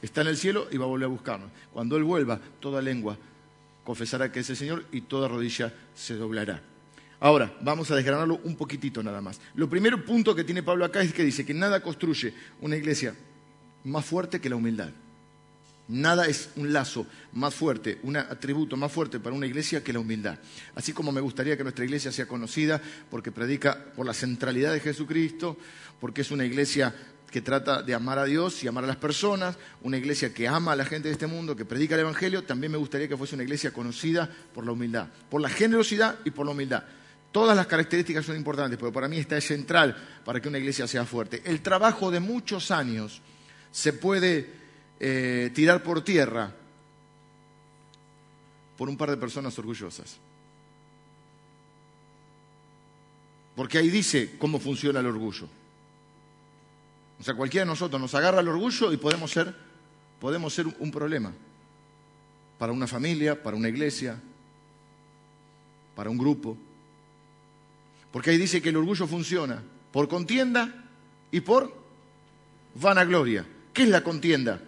[0.00, 1.50] Está en el cielo y va a volver a buscarnos.
[1.72, 3.16] Cuando Él vuelva, toda lengua
[3.84, 6.62] confesará que es el Señor y toda rodilla se doblará.
[7.22, 9.40] Ahora, vamos a desgranarlo un poquitito nada más.
[9.54, 13.14] Lo primero punto que tiene Pablo acá es que dice que nada construye una iglesia
[13.84, 14.90] más fuerte que la humildad.
[15.86, 20.00] Nada es un lazo más fuerte, un atributo más fuerte para una iglesia que la
[20.00, 20.36] humildad.
[20.74, 24.80] Así como me gustaría que nuestra iglesia sea conocida porque predica por la centralidad de
[24.80, 25.56] Jesucristo,
[26.00, 26.92] porque es una iglesia
[27.30, 30.72] que trata de amar a Dios y amar a las personas, una iglesia que ama
[30.72, 33.36] a la gente de este mundo, que predica el Evangelio, también me gustaría que fuese
[33.36, 36.82] una iglesia conocida por la humildad, por la generosidad y por la humildad.
[37.32, 40.86] Todas las características son importantes, pero para mí esta es central para que una iglesia
[40.86, 41.42] sea fuerte.
[41.46, 43.22] El trabajo de muchos años
[43.70, 44.50] se puede
[45.00, 46.54] eh, tirar por tierra
[48.76, 50.18] por un par de personas orgullosas.
[53.56, 55.48] Porque ahí dice cómo funciona el orgullo.
[57.18, 59.54] O sea, cualquiera de nosotros nos agarra el orgullo y podemos ser,
[60.20, 61.32] podemos ser un problema
[62.58, 64.20] para una familia, para una iglesia,
[65.94, 66.56] para un grupo.
[68.12, 70.84] Porque ahí dice que el orgullo funciona por contienda
[71.30, 71.74] y por
[72.74, 73.46] vanagloria.
[73.72, 74.60] ¿Qué es la contienda?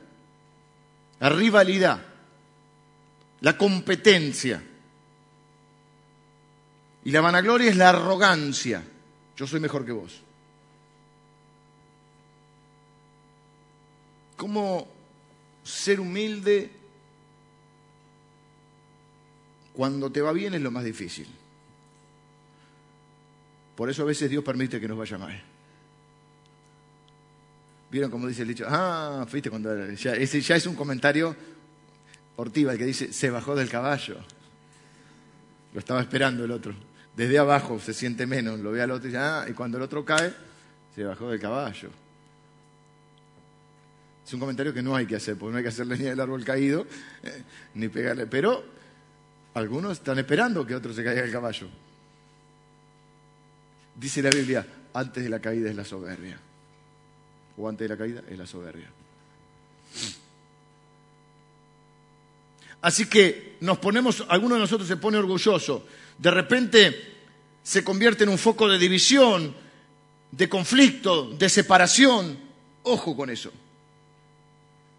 [1.20, 2.02] La rivalidad,
[3.42, 4.62] la competencia.
[7.04, 8.82] Y la vanagloria es la arrogancia.
[9.36, 10.20] Yo soy mejor que vos.
[14.36, 14.88] ¿Cómo
[15.62, 16.70] ser humilde
[19.74, 21.28] cuando te va bien es lo más difícil?
[23.76, 25.42] Por eso a veces Dios permite que nos vaya mal.
[27.90, 28.66] ¿Vieron cómo dice el dicho?
[28.68, 29.90] Ah, fuiste cuando...
[29.92, 31.34] Ya, ese ya es un comentario
[32.36, 34.16] ortiva, el que dice, se bajó del caballo.
[35.72, 36.74] Lo estaba esperando el otro.
[37.16, 39.84] Desde abajo se siente menos, lo ve al otro y dice, ah, y cuando el
[39.84, 40.32] otro cae,
[40.94, 41.90] se bajó del caballo.
[44.26, 46.18] Es un comentario que no hay que hacer, porque no hay que hacerle ni el
[46.18, 46.86] árbol caído,
[47.22, 47.42] eh,
[47.74, 48.26] ni pegarle.
[48.26, 48.64] Pero
[49.54, 51.68] algunos están esperando que otro se caiga del caballo.
[53.96, 56.38] Dice la Biblia, antes de la caída es la soberbia.
[57.56, 58.90] O antes de la caída es la soberbia.
[62.80, 65.86] Así que nos ponemos, alguno de nosotros se pone orgulloso,
[66.18, 67.14] de repente
[67.62, 69.54] se convierte en un foco de división,
[70.30, 72.36] de conflicto, de separación.
[72.82, 73.50] Ojo con eso.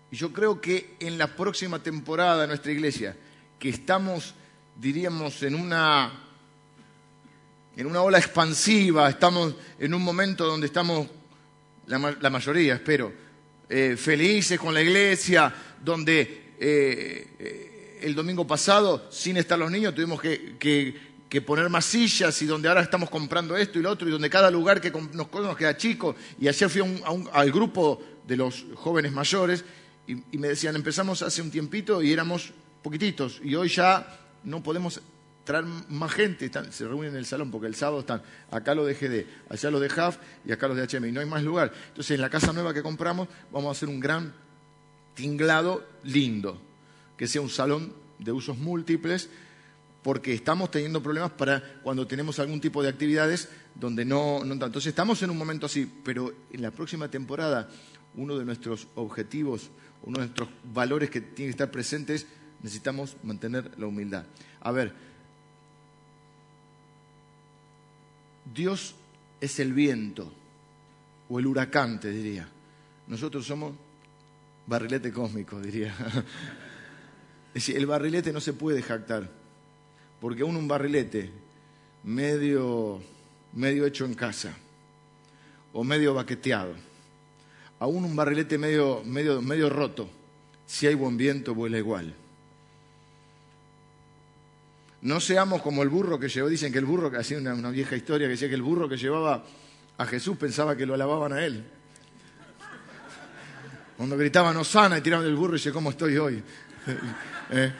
[0.09, 3.15] Y yo creo que en la próxima temporada de nuestra iglesia,
[3.59, 4.33] que estamos,
[4.75, 6.24] diríamos, en una
[7.75, 11.07] en una ola expansiva, estamos en un momento donde estamos,
[11.87, 13.11] la, mayoría espero,
[13.67, 16.21] eh, felices con la iglesia, donde
[16.57, 22.45] eh, eh, el domingo pasado, sin estar los niños, tuvimos que, poner más sillas y
[22.45, 25.57] donde ahora estamos comprando esto y lo otro y donde cada lugar que nos, nos
[25.57, 26.15] queda chico.
[26.39, 26.81] Y ayer fui
[27.33, 29.65] al grupo de los jóvenes mayores
[30.07, 34.63] y, y me decían, empezamos hace un tiempito y éramos poquititos y hoy ya no
[34.63, 35.01] podemos
[35.45, 38.95] traer más gente, se reúnen en el salón porque el sábado están acá los de
[38.95, 41.71] GD, allá los de HAF y acá los de HM y no hay más lugar.
[41.87, 44.33] Entonces en la casa nueva que compramos vamos a hacer un gran
[45.13, 46.61] tinglado lindo,
[47.15, 49.29] que sea un salón de usos múltiples
[50.01, 54.53] porque estamos teniendo problemas para cuando tenemos algún tipo de actividades donde no, no.
[54.53, 57.69] Entonces estamos en un momento así, pero en la próxima temporada
[58.15, 59.69] uno de nuestros objetivos,
[60.03, 62.27] uno de nuestros valores que tienen que estar presentes,
[62.61, 64.25] necesitamos mantener la humildad.
[64.61, 64.93] A ver,
[68.53, 68.95] Dios
[69.41, 70.31] es el viento
[71.29, 72.47] o el huracán, te diría.
[73.07, 73.73] Nosotros somos
[74.67, 75.95] barrilete cósmico, diría.
[77.55, 79.31] Es decir, el barrilete no se puede jactar,
[80.19, 81.31] porque aún un barrilete
[82.03, 83.01] medio,
[83.53, 84.53] medio hecho en casa
[85.71, 86.73] o medio baqueteado,
[87.79, 90.09] aún un barrilete medio, medio, medio roto,
[90.65, 92.13] si hay buen viento vuela igual.
[95.05, 97.95] No seamos como el burro que llevó, dicen que el burro, que hacía una, vieja
[97.95, 99.45] historia que decía que el burro que llevaba
[99.99, 101.63] a Jesús pensaba que lo alababan a él.
[103.97, 106.43] Cuando gritaban Osana y tiraban del burro y dice, ¿cómo estoy hoy?
[107.51, 107.71] Eh,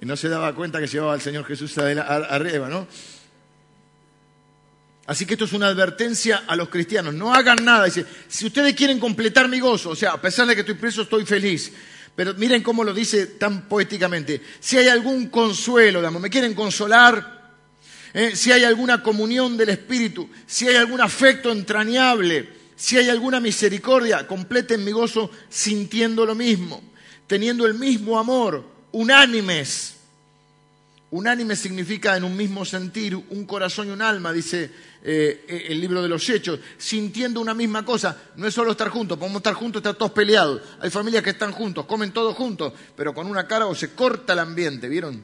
[0.00, 2.88] y no se daba cuenta que llevaba al Señor Jesús arriba, ¿no?
[5.06, 7.12] Así que esto es una advertencia a los cristianos.
[7.12, 7.84] No hagan nada.
[7.84, 11.02] Dice, si ustedes quieren completar mi gozo, o sea, a pesar de que estoy preso,
[11.02, 11.74] estoy feliz.
[12.16, 14.40] Pero miren cómo lo dice tan poéticamente.
[14.58, 17.52] Si hay algún consuelo, digamos, me quieren consolar,
[18.14, 18.34] ¿eh?
[18.34, 24.26] si hay alguna comunión del Espíritu, si hay algún afecto entrañable, si hay alguna misericordia,
[24.26, 26.82] completen mi gozo sintiendo lo mismo,
[27.26, 29.95] teniendo el mismo amor, unánimes.
[31.10, 34.70] Unánime significa en un mismo sentir, un corazón y un alma, dice
[35.04, 38.16] eh, el libro de los Hechos, sintiendo una misma cosa.
[38.34, 40.62] No es solo estar juntos, podemos estar juntos, estar todos peleados.
[40.80, 44.32] Hay familias que están juntos, comen todos juntos, pero con una cara o se corta
[44.32, 45.22] el ambiente, ¿vieron?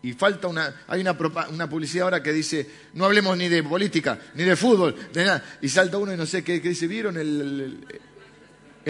[0.00, 1.16] Y falta una, hay una,
[1.50, 5.58] una, publicidad ahora que dice, no hablemos ni de política, ni de fútbol, de nada.
[5.60, 7.84] Y salta uno y no sé qué, dice, ¿vieron el,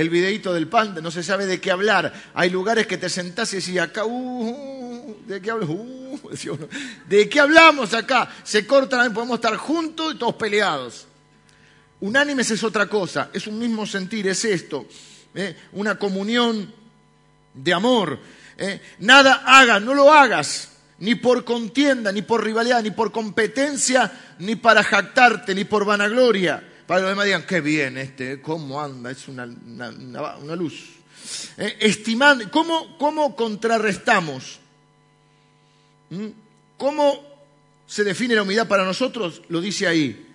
[0.08, 0.96] videíto del pan?
[1.02, 2.12] No se sabe de qué hablar.
[2.34, 5.76] Hay lugares que te sentás y decís, acá, uh, uh ¿de qué hablamos?
[6.22, 6.68] Uh,
[7.08, 8.30] ¿De qué hablamos acá?
[8.44, 11.06] Se cortan, podemos estar juntos y todos peleados.
[12.00, 14.86] Unánimes es otra cosa, es un mismo sentir, es esto.
[15.34, 15.56] ¿eh?
[15.72, 16.72] Una comunión
[17.54, 18.20] de amor.
[18.56, 18.80] ¿eh?
[19.00, 20.68] Nada hagas, no lo hagas
[21.00, 26.62] ni por contienda, ni por rivalidad, ni por competencia, ni para jactarte, ni por vanagloria.
[26.88, 30.88] Para los demás digan, qué bien este, cómo anda, es una, luz.
[31.58, 34.58] Eh, estimando, ¿cómo, contrarrestamos?
[36.08, 36.28] ¿Mm?
[36.78, 37.22] ¿Cómo
[37.86, 39.42] se define la humildad para nosotros?
[39.50, 40.34] Lo dice ahí.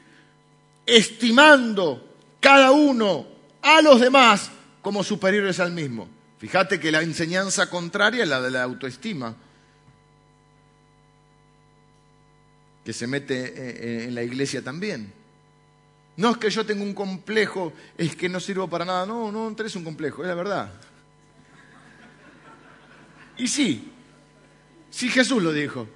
[0.85, 2.07] Estimando
[2.39, 3.25] cada uno
[3.63, 4.51] a los demás
[4.83, 6.07] como superiores al mismo.
[6.37, 9.35] Fíjate que la enseñanza contraria es la de la autoestima.
[12.85, 15.22] que se mete eh, eh, en la iglesia también.
[16.17, 19.05] No es que yo tenga un complejo, es que no sirvo para nada.
[19.05, 20.71] No, no, no tenés un complejo, es la verdad.
[23.37, 23.91] Y sí,
[24.89, 25.87] sí Jesús lo dijo.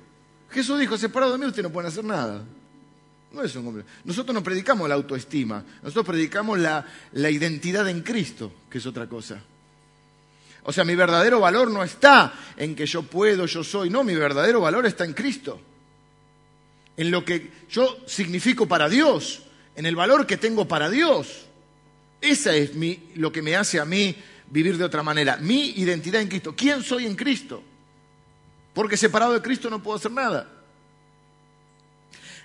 [0.49, 2.43] Jesús dijo, separado de mí usted no puede hacer nada.
[3.31, 3.87] No es un complejo.
[4.05, 9.07] Nosotros no predicamos la autoestima, nosotros predicamos la, la identidad en Cristo, que es otra
[9.07, 9.41] cosa.
[10.63, 13.89] O sea, mi verdadero valor no está en que yo puedo, yo soy.
[13.89, 15.61] No, mi verdadero valor está en Cristo
[16.97, 19.43] en lo que yo significo para Dios,
[19.77, 21.45] en el valor que tengo para Dios.
[22.19, 22.71] Esa es
[23.15, 24.15] lo que me hace a mí
[24.49, 25.37] vivir de otra manera.
[25.37, 26.55] Mi identidad en Cristo.
[26.57, 27.61] ¿Quién soy en Cristo?
[28.73, 30.49] Porque separado de Cristo no puedo hacer nada.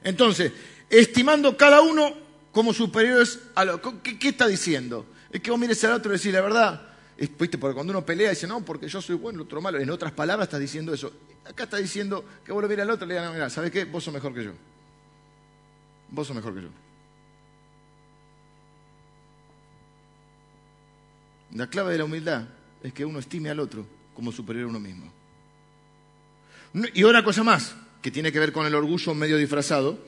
[0.05, 0.53] Entonces,
[0.91, 2.13] estimando cada uno
[2.53, 3.81] como superiores a lo...
[4.03, 5.07] ¿Qué, está diciendo?
[5.31, 6.83] Es que vos mires al otro y decís, la verdad,
[7.17, 7.57] ¿viste?
[7.57, 9.79] porque cuando uno pelea dice, no, porque yo soy bueno, el otro malo.
[9.79, 11.11] En otras palabras está diciendo eso.
[11.47, 13.87] Acá está diciendo que vos lo miras al otro y le digan, mira, ¿sabes qué?
[13.87, 14.53] Vos sos mejor que yo.
[16.11, 16.69] Vos sos mejor que yo.
[21.55, 22.45] La clave de la humildad
[22.83, 25.11] es que uno estime al otro como superior a uno mismo.
[26.95, 29.99] Y otra cosa más, que tiene que ver con el orgullo medio disfrazado,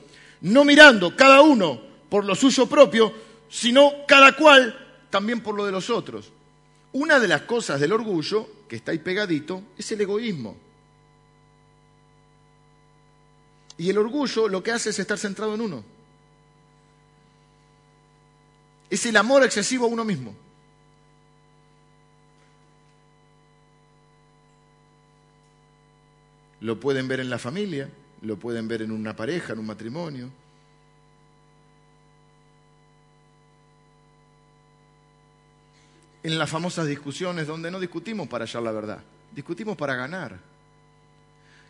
[0.41, 1.79] no mirando cada uno
[2.09, 3.13] por lo suyo propio,
[3.49, 6.31] sino cada cual también por lo de los otros.
[6.93, 10.57] Una de las cosas del orgullo, que está ahí pegadito, es el egoísmo.
[13.77, 15.83] Y el orgullo lo que hace es estar centrado en uno.
[18.89, 20.44] Es el amor excesivo a uno mismo.
[26.65, 27.87] Lo pueden ver en la familia,
[28.23, 30.31] lo pueden ver en una pareja, en un matrimonio.
[36.23, 38.99] En las famosas discusiones donde no discutimos para hallar la verdad,
[39.31, 40.39] discutimos para ganar.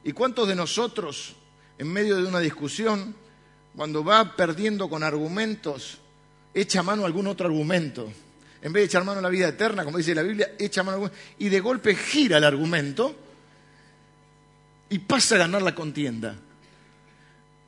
[0.06, 1.36] ¿Y cuántos de nosotros
[1.78, 3.14] en medio de una discusión,
[3.76, 5.98] cuando va perdiendo con argumentos,
[6.54, 8.10] echa mano a algún otro argumento.
[8.62, 10.92] En vez de echar mano a la vida eterna, como dice la Biblia, echa mano
[10.92, 11.12] a algún...
[11.38, 13.25] Y de golpe gira el argumento
[14.89, 16.36] y pasa a ganar la contienda.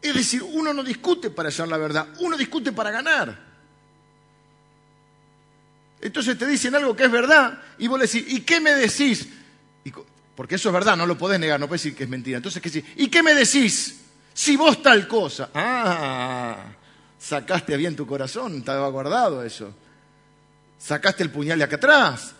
[0.01, 3.47] Es decir, uno no discute para hallar la verdad, uno discute para ganar.
[5.99, 9.27] Entonces te dicen algo que es verdad y vos le decís, ¿y qué me decís?
[10.35, 12.37] Porque eso es verdad, no lo podés negar, no puedes decir que es mentira.
[12.37, 12.91] Entonces, ¿qué decís?
[12.95, 14.01] ¿Y qué me decís?
[14.33, 15.49] Si vos tal cosa.
[15.55, 16.65] Ah,
[17.17, 19.73] sacaste bien tu corazón, estaba guardado eso.
[20.77, 22.35] Sacaste el puñal de acá atrás.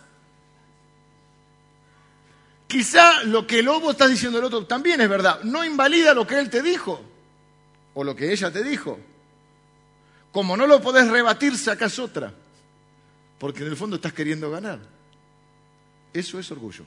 [2.68, 5.42] Quizá lo que el lobo está diciendo el otro también es verdad.
[5.42, 7.02] No invalida lo que él te dijo
[7.94, 9.00] o lo que ella te dijo.
[10.30, 12.32] Como no lo podés rebatir, sacas otra.
[13.38, 14.78] Porque en el fondo estás queriendo ganar.
[16.12, 16.84] Eso es orgullo.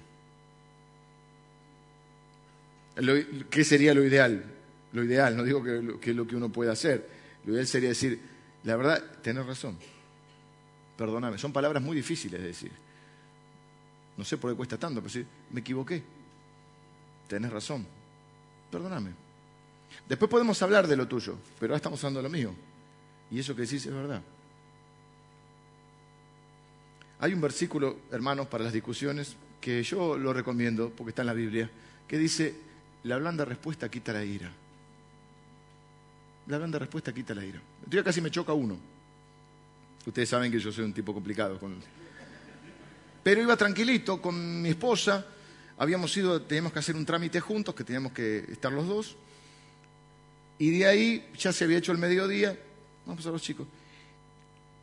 [3.50, 4.44] ¿Qué sería lo ideal?
[4.94, 7.10] Lo ideal, no digo que, es lo que uno puede hacer.
[7.46, 8.22] Lo ideal sería decir,
[8.64, 9.78] la verdad, tenés razón.
[10.96, 11.40] Perdóname.
[11.40, 12.72] Son palabras muy difíciles de decir.
[14.22, 16.04] No sé por qué cuesta tanto, pero sí, me equivoqué.
[17.28, 17.88] Tenés razón.
[18.70, 19.10] Perdóname.
[20.08, 22.54] Después podemos hablar de lo tuyo, pero ahora estamos hablando de lo mío.
[23.32, 24.22] Y eso que decís es verdad.
[27.18, 31.34] Hay un versículo, hermanos, para las discusiones, que yo lo recomiendo, porque está en la
[31.34, 31.68] Biblia,
[32.08, 32.56] que dice,
[33.06, 34.52] la blanda respuesta quita la ira.
[36.46, 37.60] La blanda respuesta quita la ira.
[37.80, 38.78] Entonces casi me choca uno.
[40.06, 41.60] Ustedes saben que yo soy un tipo complicado.
[41.60, 41.82] Con...
[43.24, 45.26] Pero iba tranquilito con mi esposa.
[45.78, 49.16] Habíamos ido, teníamos que hacer un trámite juntos, que teníamos que estar los dos.
[50.58, 52.58] Y de ahí ya se había hecho el mediodía.
[53.06, 53.68] Vamos a los chicos.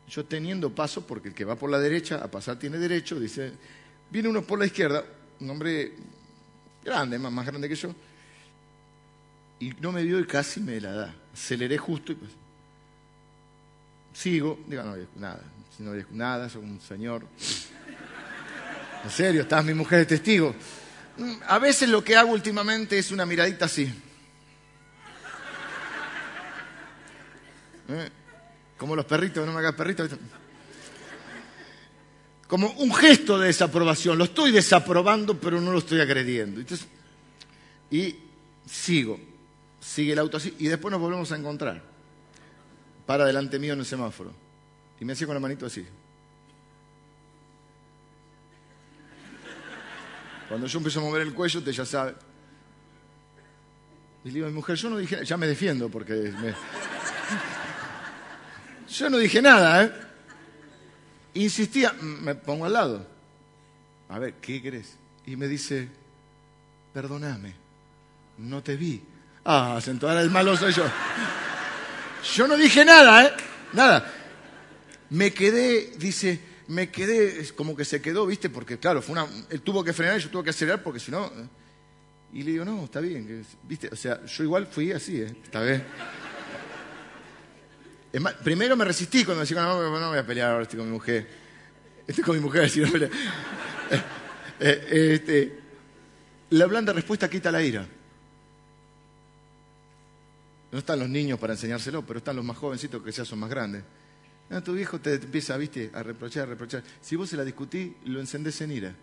[0.09, 3.53] Yo teniendo paso, porque el que va por la derecha a pasar tiene derecho, dice,
[4.11, 5.05] viene uno por la izquierda,
[5.41, 5.93] un hombre
[6.83, 7.95] grande, más, grande que yo,
[9.61, 11.15] y no me vio y casi me la da.
[11.35, 12.31] Aceleré justo y pues
[14.15, 15.43] sigo, digo, no nada,
[15.79, 17.27] no nada, soy un señor.
[19.05, 20.55] En serio, estás mi mujer de testigo.
[21.47, 23.93] A veces lo que hago últimamente es una miradita así.
[27.89, 28.09] ¿Eh?
[28.77, 30.11] Como los perritos, no me hagas perritos.
[32.47, 34.17] Como un gesto de desaprobación.
[34.17, 36.63] Lo estoy desaprobando, pero no lo estoy agrediendo.
[37.91, 38.17] y
[38.67, 39.19] sigo.
[39.81, 40.55] Sigue el auto así.
[40.59, 41.83] Y después nos volvemos a encontrar.
[43.07, 44.33] Para delante mío en el semáforo.
[45.01, 45.87] Y me hacía con la manito así.
[50.49, 52.15] Cuando yo empiezo a mover el cuello, usted ya sabe.
[54.25, 56.33] Y le digo mi mujer, yo no dije, ya me defiendo porque.
[58.89, 59.93] Yo no dije nada, ¿eh?
[61.35, 63.07] Insistía, me pongo al lado.
[64.09, 64.97] A ver, ¿qué querés?
[65.27, 65.89] Y me dice,
[66.95, 67.55] perdóname,
[68.39, 69.03] no te vi.
[69.45, 70.85] Ah, sentó ahora el malo soy yo.
[72.35, 73.33] Yo no dije nada, ¿eh?
[73.75, 74.13] Nada.
[75.11, 78.49] Me quedé, dice, me quedé, como que se quedó, ¿viste?
[78.49, 81.11] Porque claro, fue una, él tuvo que frenar y yo tuve que acelerar porque si
[81.11, 81.27] no...
[81.27, 81.49] ¿eh?
[82.31, 83.89] Y le digo, no, está bien, ¿viste?
[83.91, 85.35] O sea, yo igual fui así, ¿eh?
[85.43, 85.83] Está bien
[88.43, 91.29] primero me resistí cuando decía, no, no, voy a pelear ahora estoy con mi mujer.
[92.07, 93.11] Estoy con mi mujer, si no pelea.
[94.61, 95.59] Eh, eh, este,
[96.51, 97.87] la blanda respuesta quita la ira.
[100.73, 103.51] No están los niños para enseñárselo, pero están los más jovencitos que ya son más
[103.51, 103.85] grandes.
[104.65, 106.83] Tu viejo te empieza, viste, a reprochar, a reprochar.
[107.01, 108.95] Si vos se la discutís, lo encendés en ira.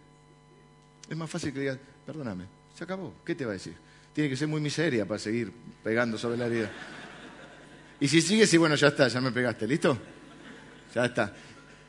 [1.08, 3.14] Es más fácil que digas, perdóname, se acabó.
[3.24, 3.76] ¿Qué te va a decir?
[4.14, 5.52] Tiene que ser muy miseria para seguir
[5.84, 6.72] pegando sobre la herida.
[8.00, 9.98] Y si sigue, sí, bueno, ya está, ya me pegaste, ¿listo?
[10.94, 11.34] Ya está.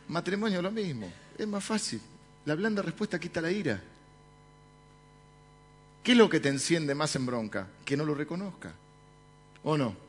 [0.09, 2.01] Matrimonio lo mismo, es más fácil.
[2.45, 3.83] La blanda respuesta quita la ira.
[6.03, 7.67] ¿Qué es lo que te enciende más en bronca?
[7.85, 8.73] Que no lo reconozca.
[9.65, 10.06] ¿O no?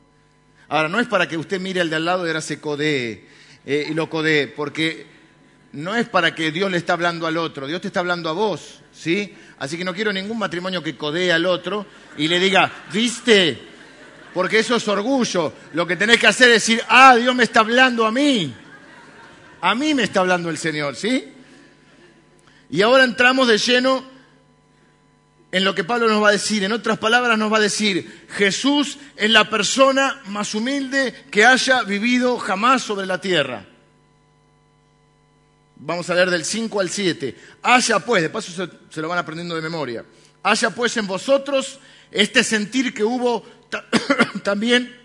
[0.68, 3.24] Ahora, no es para que usted mire al de al lado y ahora se codee
[3.64, 5.06] eh, y lo codee, porque
[5.72, 8.32] no es para que Dios le está hablando al otro, Dios te está hablando a
[8.32, 9.34] vos, ¿sí?
[9.58, 13.68] Así que no quiero ningún matrimonio que codee al otro y le diga, ¿viste?
[14.38, 15.52] porque eso es orgullo.
[15.72, 18.54] Lo que tenés que hacer es decir, ah, Dios me está hablando a mí.
[19.60, 21.24] A mí me está hablando el Señor, ¿sí?
[22.70, 24.04] Y ahora entramos de lleno
[25.50, 26.64] en lo que Pablo nos va a decir.
[26.64, 31.82] En otras palabras nos va a decir, Jesús es la persona más humilde que haya
[31.82, 33.66] vivido jamás sobre la tierra.
[35.76, 37.36] Vamos a leer del 5 al 7.
[37.62, 40.04] Haya pues, de paso se, se lo van aprendiendo de memoria.
[40.42, 41.78] Haya pues en vosotros
[42.10, 43.44] este sentir que hubo
[44.42, 44.96] también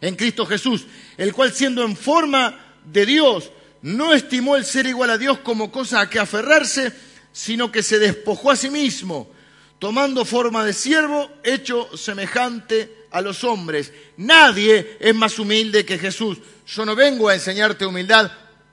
[0.00, 0.86] en Cristo Jesús,
[1.16, 3.50] el cual siendo en forma de Dios,
[3.82, 6.92] no estimó el ser igual a Dios como cosa a que aferrarse,
[7.32, 9.30] sino que se despojó a sí mismo,
[9.78, 13.92] tomando forma de siervo, hecho semejante a los hombres.
[14.16, 16.38] Nadie es más humilde que Jesús.
[16.66, 18.30] Yo no vengo a enseñarte humildad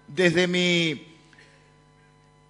[0.07, 1.09] desde mi...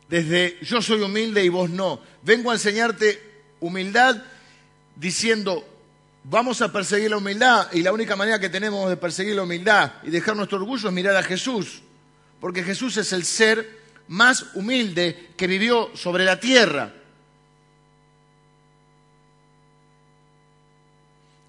[0.10, 2.00] Desde yo soy humilde y vos no.
[2.22, 3.20] Vengo a enseñarte
[3.60, 4.24] humildad
[4.96, 5.68] diciendo,
[6.24, 9.94] vamos a perseguir la humildad y la única manera que tenemos de perseguir la humildad
[10.04, 11.82] y dejar nuestro orgullo es mirar a Jesús,
[12.40, 16.94] porque Jesús es el ser más humilde que vivió sobre la tierra.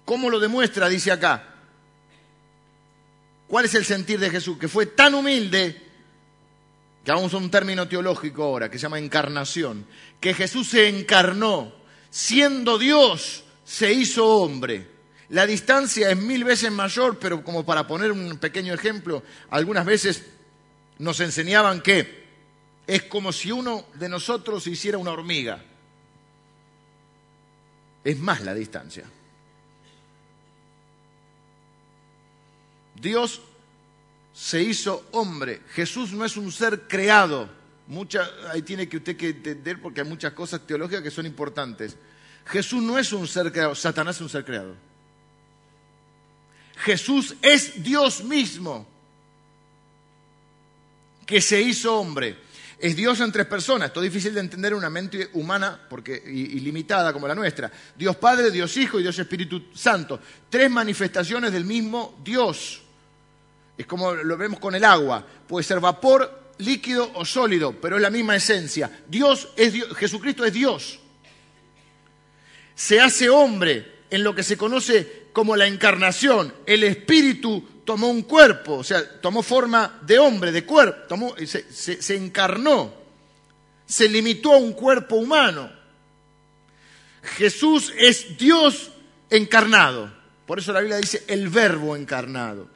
[0.05, 0.87] ¿Cómo lo demuestra?
[0.87, 1.55] Dice acá.
[3.47, 4.57] ¿Cuál es el sentir de Jesús?
[4.57, 5.81] Que fue tan humilde,
[7.03, 9.85] que vamos a un término teológico ahora, que se llama encarnación,
[10.19, 11.73] que Jesús se encarnó,
[12.09, 14.95] siendo Dios, se hizo hombre.
[15.29, 20.23] La distancia es mil veces mayor, pero como para poner un pequeño ejemplo, algunas veces
[20.99, 22.25] nos enseñaban que
[22.87, 25.63] es como si uno de nosotros hiciera una hormiga.
[28.03, 29.03] Es más la distancia.
[32.99, 33.41] Dios
[34.33, 35.61] se hizo hombre.
[35.73, 37.49] Jesús no es un ser creado.
[37.87, 41.95] Mucha, ahí tiene que usted que entender porque hay muchas cosas teológicas que son importantes.
[42.45, 44.75] Jesús no es un ser creado, Satanás es un ser creado.
[46.77, 48.85] Jesús es Dios mismo
[51.25, 52.37] que se hizo hombre.
[52.77, 53.87] Es Dios en tres personas.
[53.87, 57.71] Esto es difícil de entender en una mente humana porque, y, limitada como la nuestra.
[57.97, 60.19] Dios Padre, Dios Hijo y Dios Espíritu Santo.
[60.49, 62.81] Tres manifestaciones del mismo Dios.
[63.77, 65.25] Es como lo vemos con el agua.
[65.47, 69.03] Puede ser vapor, líquido o sólido, pero es la misma esencia.
[69.07, 70.99] Dios es Dios, Jesucristo es Dios.
[72.73, 76.53] Se hace hombre en lo que se conoce como la encarnación.
[76.65, 81.71] El Espíritu tomó un cuerpo, o sea, tomó forma de hombre, de cuerpo, tomó, se,
[81.71, 82.93] se encarnó,
[83.85, 85.71] se limitó a un cuerpo humano.
[87.37, 88.91] Jesús es Dios
[89.29, 90.13] encarnado.
[90.45, 92.74] Por eso la Biblia dice el verbo encarnado.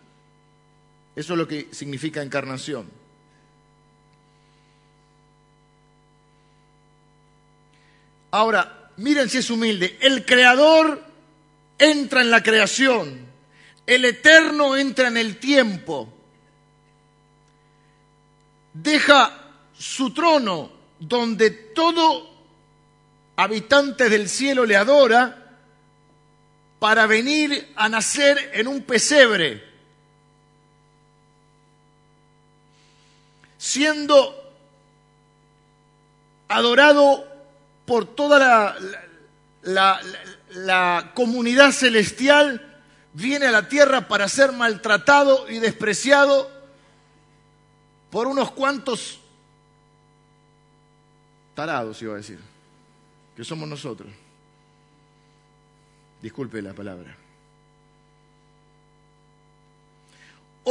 [1.15, 2.89] Eso es lo que significa encarnación.
[8.31, 9.97] Ahora, miren si es humilde.
[10.01, 11.03] El creador
[11.77, 13.27] entra en la creación.
[13.85, 16.13] El eterno entra en el tiempo.
[18.73, 19.35] Deja
[19.73, 22.29] su trono donde todo
[23.35, 25.57] habitante del cielo le adora
[26.77, 29.63] para venir a nacer en un pesebre,
[33.59, 34.35] siendo
[36.47, 37.27] adorado
[37.85, 38.75] por toda
[39.61, 42.81] la, comunidad celestial
[43.13, 46.49] viene a la tierra para ser maltratado y despreciado
[48.09, 49.19] por unos cuantos
[51.53, 52.39] tarados, iba a decir,
[53.35, 54.09] que somos nosotros.
[56.21, 57.18] Disculpe la palabra.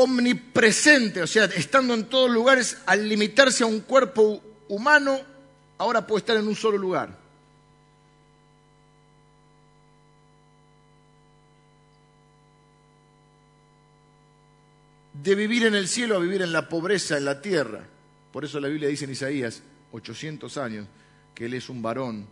[0.00, 5.18] Omnipresente, o sea, estando en todos lugares, al limitarse a un cuerpo humano,
[5.76, 7.18] ahora puede estar en un solo lugar.
[15.22, 17.84] de vivir en el cielo a vivir en la pobreza en la tierra.
[18.32, 20.86] Por eso la Biblia dice en Isaías, 800 años,
[21.34, 22.24] que Él es un varón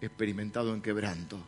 [0.00, 1.38] experimentado en quebranto.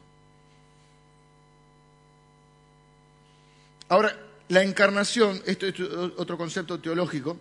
[3.89, 5.81] Ahora, la encarnación, esto es
[6.17, 7.39] otro concepto teológico,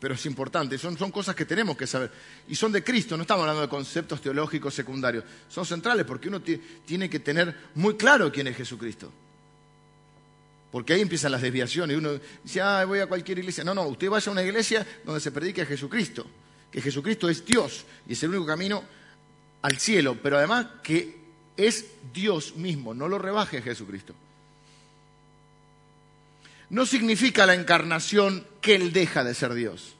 [0.00, 2.10] pero es importante, son, son cosas que tenemos que saber.
[2.48, 6.40] Y son de Cristo, no estamos hablando de conceptos teológicos secundarios, son centrales porque uno
[6.40, 9.10] tiene que tener muy claro quién es Jesucristo.
[10.74, 11.96] Porque ahí empiezan las desviaciones.
[11.96, 13.62] Uno dice, ah, voy a cualquier iglesia.
[13.62, 16.26] No, no, usted vaya a una iglesia donde se predique a Jesucristo.
[16.68, 18.82] Que Jesucristo es Dios y es el único camino
[19.62, 20.18] al cielo.
[20.20, 21.16] Pero además que
[21.56, 22.92] es Dios mismo.
[22.92, 24.16] No lo rebaje Jesucristo.
[26.74, 29.94] No significa la encarnación que Él deja de ser Dios.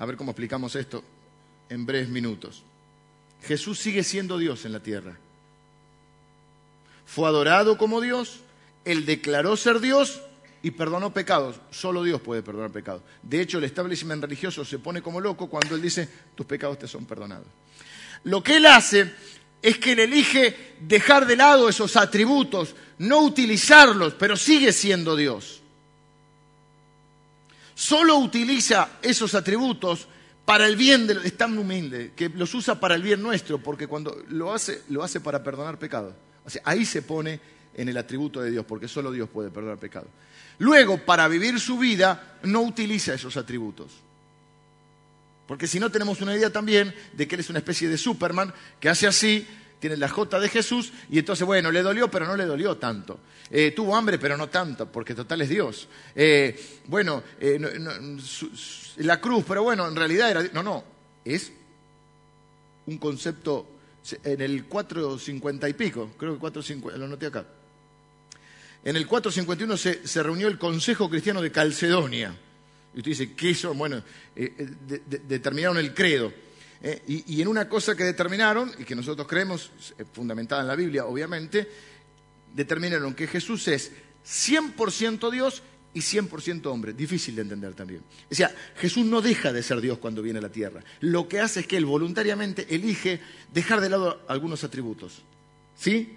[0.00, 1.04] A ver cómo explicamos esto
[1.68, 2.64] en breves minutos.
[3.44, 5.16] Jesús sigue siendo Dios en la tierra.
[7.06, 8.40] Fue adorado como Dios,
[8.84, 10.22] él declaró ser Dios
[10.60, 11.60] y perdonó pecados.
[11.70, 13.02] Solo Dios puede perdonar pecados.
[13.22, 16.88] De hecho, el establishment religioso se pone como loco cuando Él dice, tus pecados te
[16.88, 17.46] son perdonados.
[18.24, 19.12] Lo que Él hace
[19.62, 25.62] es que Él elige dejar de lado esos atributos, no utilizarlos, pero sigue siendo Dios.
[27.74, 30.08] Solo utiliza esos atributos
[30.44, 33.86] para el bien de es tan humilde que los usa para el bien nuestro, porque
[33.86, 36.14] cuando lo hace, lo hace para perdonar pecados.
[36.64, 37.40] Ahí se pone
[37.74, 40.06] en el atributo de Dios, porque solo Dios puede perdonar pecado.
[40.58, 43.90] Luego, para vivir su vida, no utiliza esos atributos.
[45.46, 48.52] Porque si no tenemos una idea también de que Él es una especie de Superman
[48.80, 49.46] que hace así,
[49.78, 53.20] tiene la J de Jesús, y entonces, bueno, le dolió, pero no le dolió tanto.
[53.50, 55.88] Eh, tuvo hambre, pero no tanto, porque total es Dios.
[56.14, 57.60] Eh, bueno, eh,
[58.98, 60.42] la cruz, pero bueno, en realidad era...
[60.52, 60.84] No, no,
[61.24, 61.52] es
[62.86, 63.66] un concepto
[64.24, 67.46] en el 450 y pico, creo que 450, lo noté acá.
[68.84, 72.36] En el 451 se, se reunió el Consejo Cristiano de Calcedonia.
[72.96, 73.74] Y usted dice, ¿qué hizo?
[73.74, 74.02] Bueno,
[74.34, 76.32] eh, eh, determinaron el credo.
[76.82, 79.70] Eh, y, en una cosa que determinaron, y que nosotros creemos,
[80.14, 81.68] fundamentada en la Biblia, obviamente,
[82.54, 83.92] determinaron que Jesús es
[84.26, 86.94] 100% Dios y 100% hombre.
[86.94, 88.00] Difícil de entender también.
[88.30, 90.82] O sea, Jesús no deja de ser Dios cuando viene a la tierra.
[91.00, 93.20] Lo que hace es que Él voluntariamente elige
[93.52, 95.22] dejar de lado algunos atributos.
[95.78, 96.16] ¿Sí?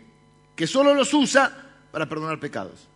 [0.56, 2.88] Que solo los usa para perdonar pecados.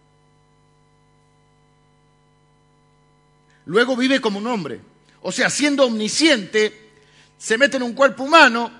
[3.65, 4.81] Luego vive como un hombre.
[5.21, 6.91] O sea, siendo omnisciente,
[7.37, 8.71] se mete en un cuerpo humano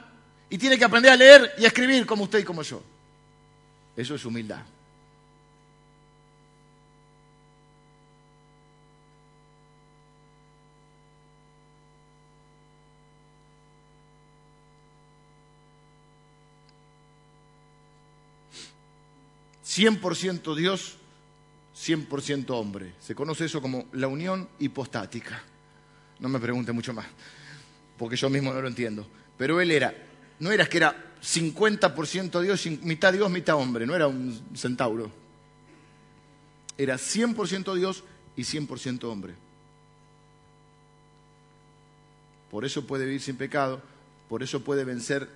[0.50, 2.82] y tiene que aprender a leer y a escribir como usted y como yo.
[3.96, 4.64] Eso es humildad.
[19.74, 20.98] 100% Dios,
[21.84, 22.94] 100% hombre.
[23.00, 25.44] Se conoce eso como la unión hipostática.
[26.20, 27.06] no me pregunte mucho más,
[27.98, 29.06] porque yo mismo no lo entiendo.
[29.38, 29.94] Pero él era,
[30.40, 35.12] no era que era 50% Dios, mitad Dios, mitad hombre, no era un centauro.
[36.78, 38.04] Era 100% Dios
[38.36, 39.34] y 100% hombre.
[42.50, 43.82] Por eso puede vivir sin pecado,
[44.30, 45.28] por eso puede vencer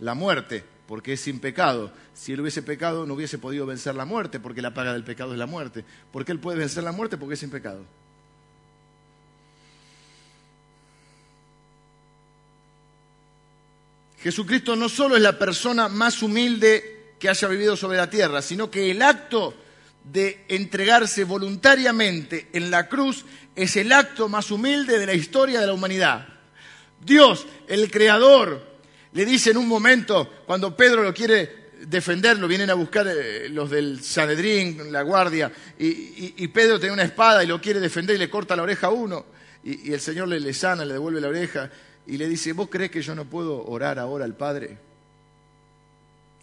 [0.00, 1.92] la muerte, porque es sin pecado.
[2.14, 5.32] Si él hubiese pecado, no hubiese podido vencer la muerte, porque la paga del pecado
[5.32, 5.84] es la muerte.
[6.12, 7.16] ¿Por qué él puede vencer la muerte?
[7.16, 7.84] Porque es sin pecado.
[14.20, 18.70] Jesucristo no solo es la persona más humilde que haya vivido sobre la tierra, sino
[18.70, 19.54] que el acto
[20.02, 23.24] de entregarse voluntariamente en la cruz
[23.54, 26.26] es el acto más humilde de la historia de la humanidad.
[27.04, 28.75] Dios, el Creador,
[29.12, 33.48] le dice en un momento, cuando Pedro lo quiere defender, lo vienen a buscar eh,
[33.48, 38.18] los del Sanedrín, la guardia, y, Pedro tiene una espada y lo quiere defender y
[38.18, 39.26] le corta la oreja a uno,
[39.62, 41.70] y, el Señor le, le sana, le devuelve la oreja,
[42.06, 44.78] y le dice, ¿vos crees que yo no puedo orar ahora al Padre?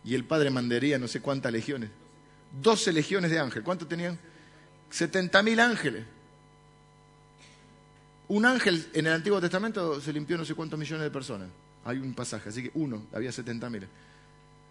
[0.03, 1.89] Y el Padre mandaría no sé cuántas legiones.
[2.61, 3.63] Doce legiones de ángeles.
[3.63, 4.19] ¿Cuántos tenían?
[4.89, 6.03] Setenta mil ángeles.
[8.27, 11.49] Un ángel en el Antiguo Testamento se limpió no sé cuántos millones de personas.
[11.85, 13.87] Hay un pasaje, así que uno, había setenta mil.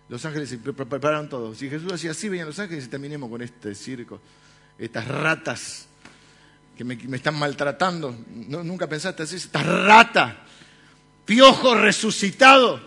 [0.08, 1.54] Los ángeles se prepararon todo.
[1.54, 4.20] Si Jesús hacía así, venían los ángeles y terminemos con este circo,
[4.78, 5.86] estas ratas
[6.76, 8.14] que me, están maltratando.
[8.28, 10.34] nunca pensaste así, estas ratas
[11.24, 12.80] piojo resucitado.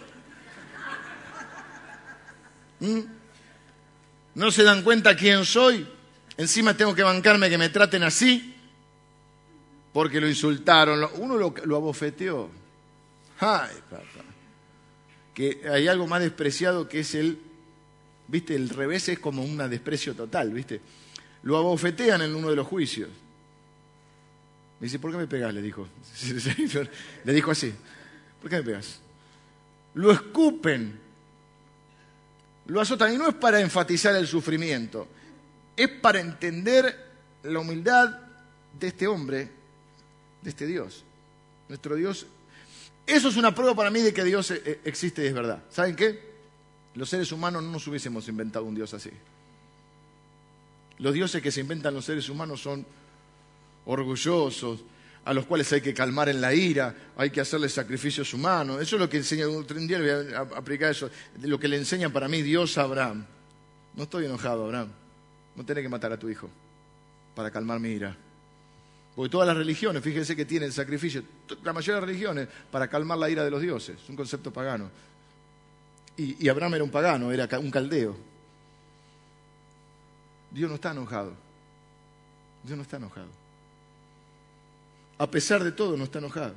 [2.80, 3.00] ¿Mm?
[4.36, 5.88] ¿No se dan cuenta quién soy?
[6.38, 8.54] Encima tengo que bancarme que me traten así
[9.94, 11.10] porque lo insultaron.
[11.18, 12.50] Uno lo, abofeteó.
[13.40, 14.24] Ay, papá.
[15.34, 17.40] Que hay algo más despreciado que es el,
[18.28, 20.82] viste, el revés es como un desprecio total, viste.
[21.44, 23.10] Lo abofetean en uno de los juicios.
[24.80, 25.54] Me dice, ¿por qué me pegas?
[25.54, 25.88] Le dijo.
[27.24, 27.74] Le dijo así.
[28.42, 29.00] ¿Por qué me pegas?
[29.96, 31.00] Lo escupen,
[32.68, 33.14] lo azotan.
[33.14, 35.08] Y no es para enfatizar el sufrimiento,
[35.76, 37.06] es para entender
[37.44, 38.20] la humildad
[38.78, 39.50] de este hombre,
[40.42, 41.04] de este Dios.
[41.70, 42.28] Nuestro Dios.
[43.08, 45.64] Eso es una prueba para mí de que Dios e, e, existe y es verdad.
[45.70, 46.36] ¿Saben qué?
[46.96, 49.12] Los seres humanos no nos hubiésemos inventado un Dios así.
[51.00, 52.86] Los dioses que se inventan los seres humanos son
[53.86, 54.84] orgullosos,
[55.26, 58.82] a los cuales hay que calmar en la ira, hay que hacerles sacrificios humanos.
[58.82, 61.10] Eso es lo que enseña, un día le voy a aplicar eso,
[61.42, 63.26] lo que le enseña para mí Dios a Abraham.
[63.96, 64.90] No estoy enojado, Abraham.
[65.56, 66.50] No tenés que matar a tu hijo
[67.34, 68.16] para calmar mi ira.
[69.16, 71.24] Porque todas las religiones, fíjense que tienen sacrificio,
[71.64, 73.98] la mayoría de las religiones, para calmar la ira de los dioses.
[74.02, 74.90] Es un concepto pagano.
[76.18, 78.16] Y, y Abraham era un pagano, era un caldeo.
[80.52, 81.34] Dios no está enojado.
[82.64, 83.46] Dios no está enojado
[85.18, 86.56] a pesar de todo, no está enojado.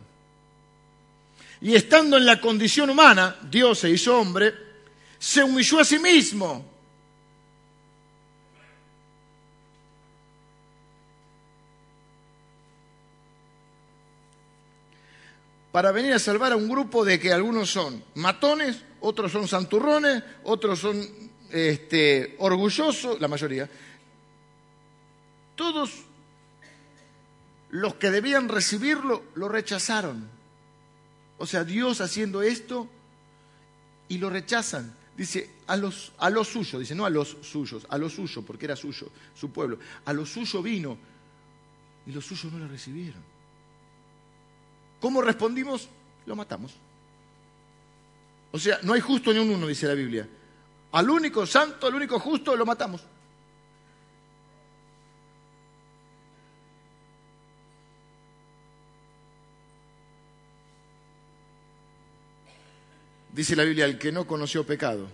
[1.61, 4.55] Y estando en la condición humana, Dios se hizo hombre,
[5.19, 6.78] se humilló a sí mismo.
[15.73, 20.23] Para venir a salvar a un grupo de que algunos son matones, otros son santurrones,
[20.45, 21.07] otros son
[21.51, 23.69] este, orgullosos, la mayoría.
[25.55, 26.05] Todos
[27.71, 30.29] los que debían recibirlo lo rechazaron.
[31.39, 32.89] O sea, Dios haciendo esto
[34.09, 34.95] y lo rechazan.
[35.17, 38.67] Dice, a los, a los suyos, dice, no a los suyos, a los suyos, porque
[38.67, 39.79] era suyo, su pueblo.
[40.05, 40.97] A los suyos vino
[42.07, 43.23] y los suyos no lo recibieron.
[45.01, 45.89] ¿Cómo respondimos?
[46.27, 46.75] Lo matamos.
[48.51, 50.29] O sea, no hay justo ni un uno, dice la Biblia.
[50.93, 53.03] Al único santo, al único justo, lo matamos.
[63.33, 65.07] Dice la Biblia, el que no conoció pecado,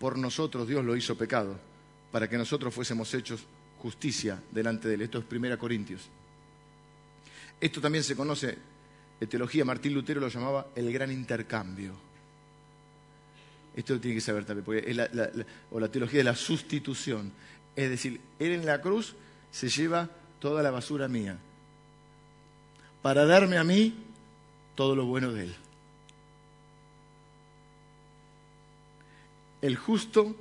[0.00, 1.56] por nosotros Dios lo hizo pecado,
[2.10, 3.44] para que nosotros fuésemos hechos
[3.78, 5.02] justicia delante de él.
[5.02, 6.08] Esto es Primera Corintios.
[7.60, 8.58] Esto también se conoce,
[9.22, 11.92] en teología, Martín Lutero lo llamaba el gran intercambio.
[13.74, 15.08] Esto lo tiene que saber también, porque la,
[15.70, 17.32] o la teología de la sustitución.
[17.74, 19.14] Es decir, Él en la cruz
[19.50, 20.10] se lleva
[20.40, 21.38] toda la basura mía
[23.00, 23.94] para darme a mí
[24.74, 25.54] todo lo bueno de Él.
[29.62, 30.34] el justo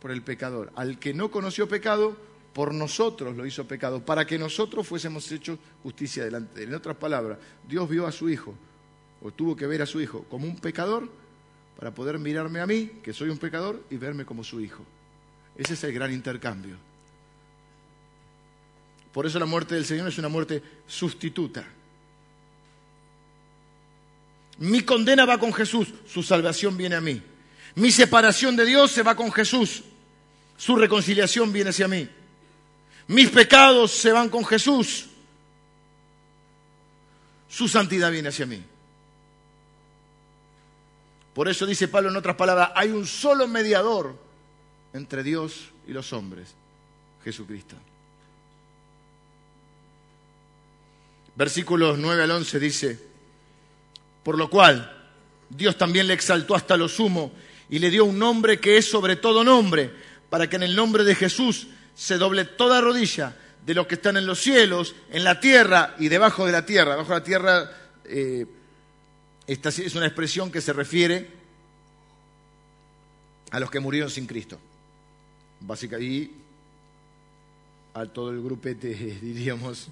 [0.00, 0.72] por el pecador.
[0.76, 2.16] Al que no conoció pecado,
[2.56, 6.70] por nosotros lo hizo pecado, para que nosotros fuésemos hechos justicia delante de él.
[6.70, 7.36] En otras palabras,
[7.68, 8.54] Dios vio a su hijo,
[9.20, 11.06] o tuvo que ver a su hijo como un pecador,
[11.78, 14.82] para poder mirarme a mí, que soy un pecador, y verme como su hijo.
[15.54, 16.76] Ese es el gran intercambio.
[19.12, 21.62] Por eso la muerte del Señor es una muerte sustituta.
[24.60, 27.20] Mi condena va con Jesús, su salvación viene a mí.
[27.74, 29.82] Mi separación de Dios se va con Jesús,
[30.56, 32.08] su reconciliación viene hacia mí.
[33.08, 35.06] Mis pecados se van con Jesús,
[37.48, 38.62] su santidad viene hacia mí.
[41.32, 44.16] Por eso dice Pablo en otras palabras, hay un solo mediador
[44.92, 46.54] entre Dios y los hombres,
[47.22, 47.76] Jesucristo.
[51.36, 52.98] Versículos 9 al 11 dice,
[54.22, 54.90] por lo cual
[55.50, 57.30] Dios también le exaltó hasta lo sumo
[57.68, 59.92] y le dio un nombre que es sobre todo nombre,
[60.30, 63.34] para que en el nombre de Jesús se doble toda rodilla
[63.64, 66.92] de los que están en los cielos, en la tierra y debajo de la tierra.
[66.92, 67.70] Debajo de la tierra,
[68.04, 68.46] eh,
[69.46, 71.28] esta es una expresión que se refiere
[73.50, 74.58] a los que murieron sin Cristo.
[75.60, 76.30] Básicamente,
[77.94, 78.88] a todo el grupete,
[79.22, 79.88] diríamos,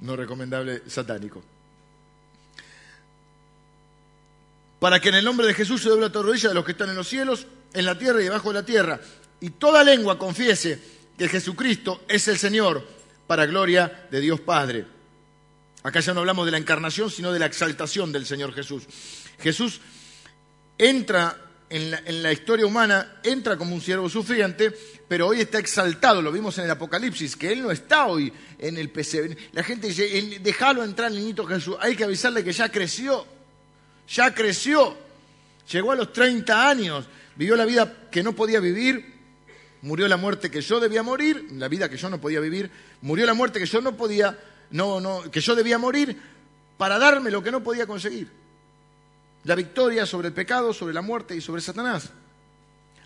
[0.00, 1.42] no recomendable satánico.
[4.78, 6.90] Para que en el nombre de Jesús se doble toda rodilla de los que están
[6.90, 9.00] en los cielos, en la tierra y debajo de la tierra,
[9.40, 10.80] y toda lengua confiese
[11.18, 12.86] que Jesucristo es el Señor,
[13.26, 14.84] para gloria de Dios Padre.
[15.82, 18.84] Acá ya no hablamos de la encarnación, sino de la exaltación del Señor Jesús.
[19.38, 19.80] Jesús
[20.78, 24.72] entra en la, historia humana, entra como un siervo sufriente,
[25.08, 28.76] pero hoy está exaltado, lo vimos en el Apocalipsis, que Él no está hoy en
[28.76, 29.36] el PC.
[29.52, 33.26] La gente dice, déjalo entrar niñito Jesús, hay que avisarle que ya creció,
[34.08, 34.96] ya creció,
[35.70, 39.13] llegó a los 30 años, vivió la vida que no podía vivir,
[39.84, 42.70] murió la muerte que yo debía morir, la vida que yo no podía vivir,
[43.02, 44.38] murió la muerte que yo no podía,
[44.70, 46.18] no, no, que yo debía morir
[46.78, 48.30] para darme lo que no podía conseguir.
[49.44, 52.08] La victoria sobre el pecado, sobre la muerte y sobre Satanás.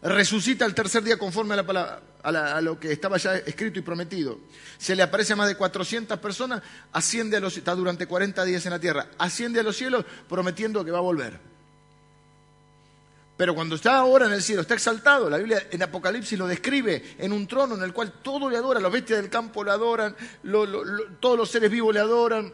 [0.00, 4.38] Resucita el tercer día conforme a, a, lo que estaba ya escrito y prometido.
[4.78, 6.62] Se le aparece a más de 400 personas,
[6.92, 10.84] asciende a los, está durante 40 días en la tierra, asciende a los cielos prometiendo
[10.84, 11.57] que va a volver.
[13.38, 15.30] Pero cuando está ahora en el cielo, está exaltado.
[15.30, 18.80] La Biblia en Apocalipsis lo describe en un trono en el cual todo le adora.
[18.80, 20.16] Los bestias del campo le adoran,
[21.20, 22.52] todos los seres vivos le adoran,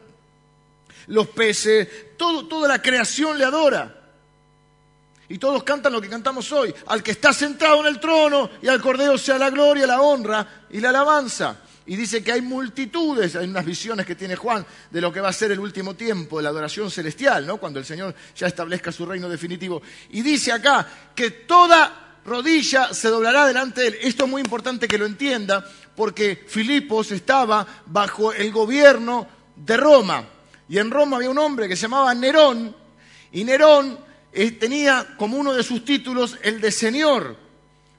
[1.06, 4.02] los peces, toda la creación le adora.
[5.26, 6.74] Y todos cantan lo que cantamos hoy.
[6.88, 10.66] Al que está sentado en el trono y al Cordero sea la gloria, la honra
[10.68, 11.62] y la alabanza.
[11.86, 15.28] Y dice que hay multitudes, hay unas visiones que tiene Juan de lo que va
[15.28, 17.58] a ser el último tiempo, la adoración celestial, ¿no?
[17.58, 19.82] Cuando el Señor ya establezca su reino definitivo.
[20.10, 23.96] Y dice acá que toda rodilla se doblará delante de él.
[24.00, 25.64] Esto es muy importante que lo entienda,
[25.94, 30.24] porque Filipos estaba bajo el gobierno de Roma.
[30.68, 32.74] Y en Roma había un hombre que se llamaba Nerón,
[33.32, 33.98] y Nerón
[34.32, 37.36] eh, tenía como uno de sus títulos el de Señor.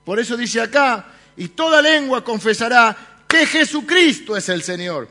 [0.03, 1.05] Por eso dice acá,
[1.37, 5.09] y toda lengua confesará que Jesucristo es el Señor.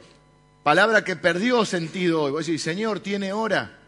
[0.63, 2.31] Palabra que perdió sentido hoy.
[2.31, 3.79] Voy a decir, Señor tiene hora.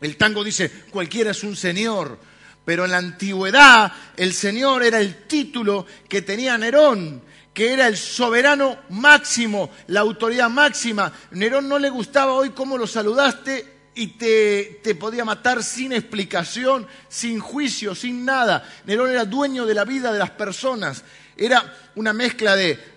[0.00, 2.18] El tango dice, cualquiera es un Señor.
[2.64, 7.22] Pero en la antigüedad el Señor era el título que tenía Nerón,
[7.54, 11.12] que era el soberano máximo, la autoridad máxima.
[11.32, 16.86] Nerón no le gustaba hoy cómo lo saludaste y te, te, podía matar sin explicación,
[17.08, 18.68] sin juicio, sin nada.
[18.86, 21.04] Nerón era dueño de la vida de las personas.
[21.36, 22.91] Era una mezcla de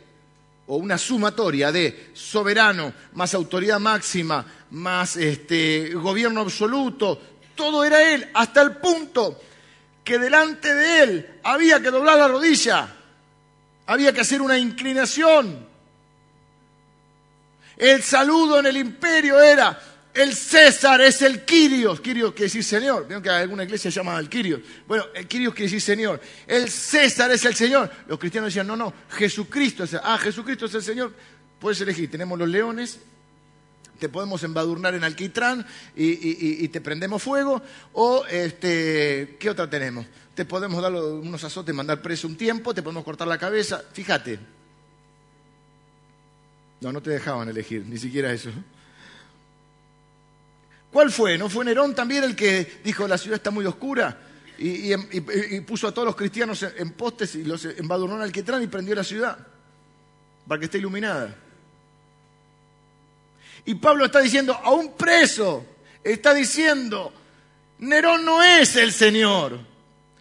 [0.67, 7.21] o una sumatoria de soberano más autoridad máxima más este, gobierno absoluto,
[7.55, 9.39] todo era él, hasta el punto
[10.03, 12.93] que delante de él había que doblar la rodilla,
[13.87, 15.65] había que hacer una inclinación.
[17.77, 19.79] El saludo en el imperio era
[20.15, 21.99] el César es el Quirios.
[21.99, 23.05] Quirios quiere decir Señor.
[23.05, 24.61] Vieron que alguna iglesia llama al Quirios.
[24.87, 26.21] Bueno, el Quirios quiere decir Señor.
[26.47, 27.91] El César es el Señor.
[28.07, 29.99] Los cristianos decían, no, no, Jesucristo es el...
[30.03, 31.13] Ah, Jesucristo es el Señor.
[31.59, 32.09] Puedes elegir.
[32.09, 32.99] Tenemos los leones,
[33.99, 37.61] te podemos embadurnar en alquitrán y, te prendemos fuego.
[37.91, 40.05] O, este, ¿qué otra tenemos?
[40.33, 43.83] Te podemos dar unos azotes, mandar preso un tiempo, te podemos cortar la cabeza.
[43.91, 44.39] Fíjate.
[46.79, 48.49] No, no te dejaban elegir, ni siquiera eso.
[50.95, 51.37] ¿Cuál fue?
[51.37, 54.17] ¿No fue Nerón también el que dijo la ciudad está muy oscura?
[54.57, 54.95] Y,
[55.67, 59.03] puso a todos los cristianos en, postes y los embadurnó en alquitrán y prendió la
[59.03, 59.37] ciudad
[60.47, 61.35] para que esté iluminada.
[63.65, 65.65] Y Pablo está diciendo, a un preso,
[66.01, 67.11] está diciendo,
[67.79, 69.59] Nerón no es el Señor.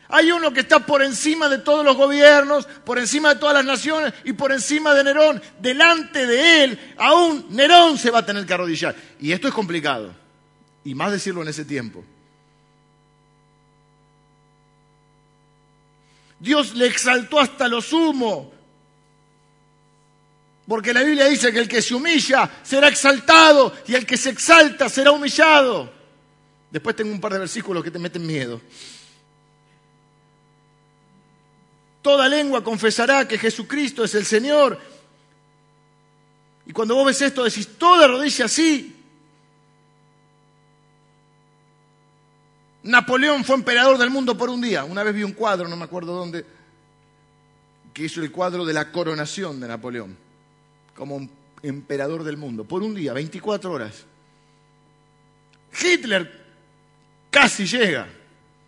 [0.08, 3.64] Hay uno que está por encima de todos los gobiernos, por encima de todas las
[3.64, 5.40] naciones y por encima de Nerón.
[5.60, 8.96] Delante de él, aún Nerón se va a tener que arrodillar.
[9.20, 10.23] Y esto es complicado
[10.85, 12.05] y más decirlo en ese tiempo.
[16.39, 18.53] Dios le exaltó hasta lo sumo,
[20.68, 24.30] porque la Biblia dice que el que se humilla será exaltado y el que se
[24.30, 25.93] exalta será humillado.
[26.70, 28.61] Después tengo un par de versículos que te meten miedo.
[32.03, 34.78] Toda lengua confesará que Jesucristo es el Señor.
[36.66, 38.93] Y cuando vos ves esto decís, toda rodilla sí.
[42.85, 44.85] Napoleón fue emperador del mundo por un día.
[44.85, 46.45] Una vez vi un cuadro, no me acuerdo dónde,
[47.95, 50.16] que hizo el cuadro de la coronación de Napoleón,
[50.95, 51.26] como
[51.62, 54.05] emperador del mundo, por un día, 24 horas.
[55.82, 56.45] Hitler
[57.30, 58.07] casi llega.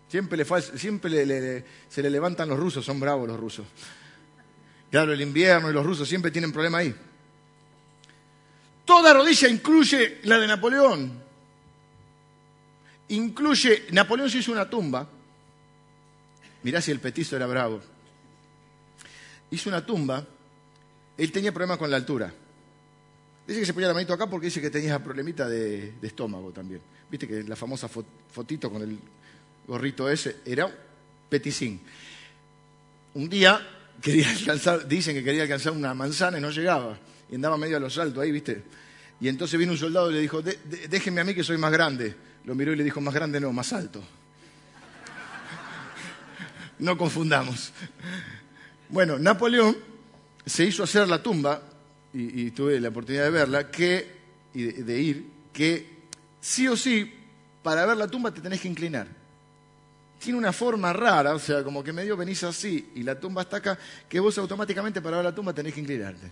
[0.09, 0.37] Siempre,
[1.09, 3.67] le, se le levantan los rusos, son bravos los rusos.
[4.89, 6.95] Claro, el invierno y los rusos siempre tienen problema ahí.
[8.83, 11.26] Toda rodilla incluye la de Napoleón
[13.09, 15.07] incluye, Napoleón se hizo una tumba,
[16.63, 17.81] mirá si el petizo era bravo,
[19.51, 20.25] hizo una tumba,
[21.17, 22.33] él tenía problemas con la altura.
[23.47, 26.81] Dice que se ponía la manito acá porque dice que tenía problemita de, estómago también.
[27.09, 28.99] Viste que la famosa fotito con el
[29.65, 30.69] gorrito ese era
[31.29, 31.79] peticín.
[33.13, 33.65] Un día
[34.01, 36.99] quería alcanzar, dicen que quería alcanzar una manzana y no llegaba.
[37.31, 38.63] Y andaba medio a los altos ahí, ¿viste?
[39.19, 42.15] Y entonces vino un soldado y le dijo, déjenme a mí que soy más grande.
[42.47, 44.01] Lo miró y le dijo, más grande no, más alto.
[46.79, 47.73] No confundamos.
[48.87, 49.75] Bueno, Napoleón
[50.45, 51.61] se hizo hacer la tumba,
[52.13, 54.15] y, tuve la oportunidad de verla, que,
[54.53, 55.89] y de, ir, que
[56.39, 57.13] sí o sí,
[57.61, 59.07] para ver la tumba te tenés que inclinar.
[60.17, 63.57] Tiene una forma rara, o sea, como que medio venís así y la tumba está
[63.57, 63.77] acá,
[64.07, 66.31] que vos automáticamente para ver la tumba tenés que inclinarte.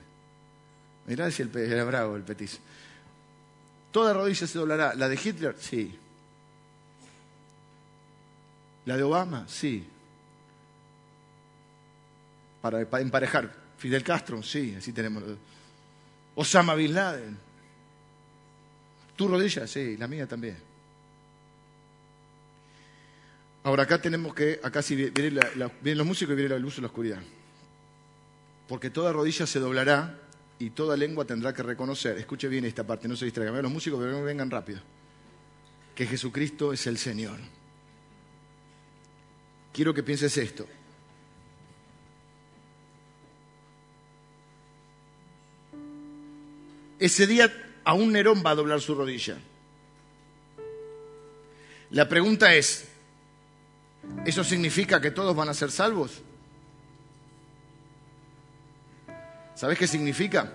[1.08, 2.58] Mirá si el, era bravo el petiz.
[3.92, 4.96] Toda rodilla se doblará.
[4.96, 5.56] ¿La de Hitler?
[5.60, 6.00] Sí.
[8.86, 9.46] ¿La de Obama?
[9.48, 9.86] Sí.
[12.62, 13.66] Para, emparejar.
[13.78, 15.24] Fidel Castro, sí, así tenemos.
[16.36, 17.38] Osama Bin Laden.
[19.16, 19.68] ¿Tu rodilla?
[19.68, 20.58] Sí, la mía también.
[23.64, 25.40] Ahora acá tenemos que, acá sí vienen,
[25.84, 27.20] los músicos y viene la luz y la oscuridad.
[28.68, 30.20] Porque toda rodilla se doblará
[30.60, 34.00] y toda lengua tendrá que reconocer, escuche bien esta parte, no se distraigan, los músicos
[34.00, 34.80] pero vengan rápido,
[35.96, 37.40] que Jesucristo es el Señor.
[39.76, 40.66] Quiero que pienses esto.
[46.98, 47.52] Ese día
[47.84, 49.38] aún Nerón va a doblar su rodilla.
[51.90, 52.88] La pregunta es,
[54.26, 56.22] ¿eso significa que todos van a ser salvos?
[59.56, 60.54] ¿Sabes qué significa?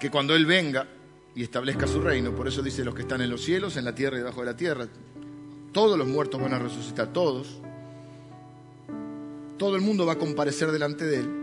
[0.00, 0.88] Que cuando Él venga
[1.34, 3.94] y establezca su reino, por eso dice los que están en los cielos, en la
[3.94, 4.88] tierra y debajo de la tierra,
[5.72, 7.60] todos los muertos van a resucitar, todos.
[9.56, 11.38] Todo el mundo va a comparecer delante de Él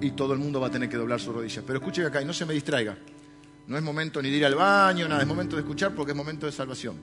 [0.00, 1.64] y todo el mundo va a tener que doblar sus rodillas.
[1.66, 2.96] Pero escuche acá y no se me distraiga.
[3.66, 6.16] No es momento ni de ir al baño, nada, es momento de escuchar porque es
[6.16, 6.96] momento de salvación.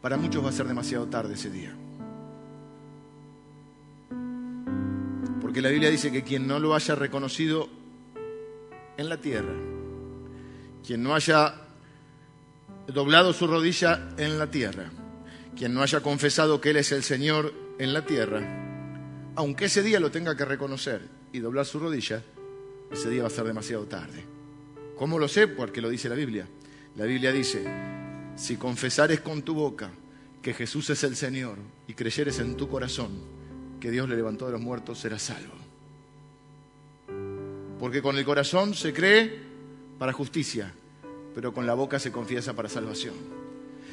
[0.00, 1.74] Para muchos va a ser demasiado tarde ese día.
[5.40, 7.68] Porque la Biblia dice que quien no lo haya reconocido
[8.96, 9.54] en la tierra,
[10.86, 11.65] quien no haya
[12.86, 14.90] doblado su rodilla en la tierra,
[15.56, 18.42] quien no haya confesado que Él es el Señor en la tierra,
[19.34, 22.22] aunque ese día lo tenga que reconocer y doblar su rodilla,
[22.90, 24.24] ese día va a ser demasiado tarde.
[24.96, 25.46] ¿Cómo lo sé?
[25.48, 26.48] Porque lo dice la Biblia.
[26.96, 27.62] La Biblia dice,
[28.36, 29.90] si confesares con tu boca
[30.40, 33.10] que Jesús es el Señor y creyeres en tu corazón
[33.80, 35.52] que Dios le levantó de los muertos, serás salvo.
[37.78, 39.38] Porque con el corazón se cree
[39.98, 40.72] para justicia,
[41.36, 43.12] pero con la boca se confiesa para salvación.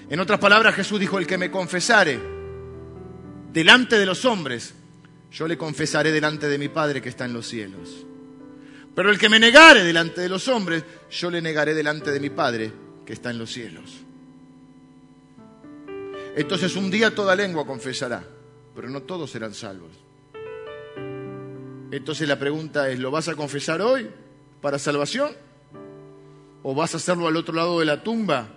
[0.10, 2.18] En otras palabras, Jesús dijo, el que me confesare
[3.52, 4.74] delante de los hombres,
[5.30, 8.06] yo le confesaré delante de mi Padre que está en los cielos.
[8.96, 12.30] Pero el que me negare delante de los hombres, yo le negaré delante de mi
[12.30, 12.72] Padre
[13.06, 13.92] que está en los cielos.
[16.38, 18.24] Entonces un día toda lengua confesará,
[18.74, 19.92] pero no todos serán salvos.
[21.92, 24.10] Entonces la pregunta es, ¿lo vas a confesar hoy
[24.62, 25.36] para salvación?
[26.64, 28.48] ¿O vas a hacerlo al otro lado de la tumba,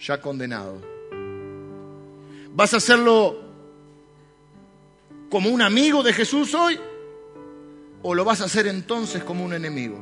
[0.00, 0.80] ya condenado?
[2.54, 3.36] ¿Vas a hacerlo
[5.28, 6.78] como un amigo de Jesús hoy?
[8.02, 9.98] ¿O lo vas a hacer entonces como un enemigo?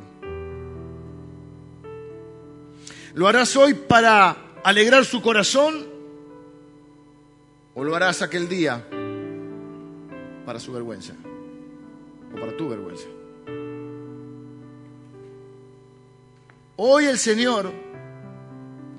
[3.15, 5.87] ¿Lo harás hoy para alegrar su corazón?
[7.73, 8.87] ¿O lo harás aquel día
[10.45, 11.13] para su vergüenza?
[12.31, 13.07] ¿O para tu vergüenza?
[16.77, 17.73] Hoy el Señor,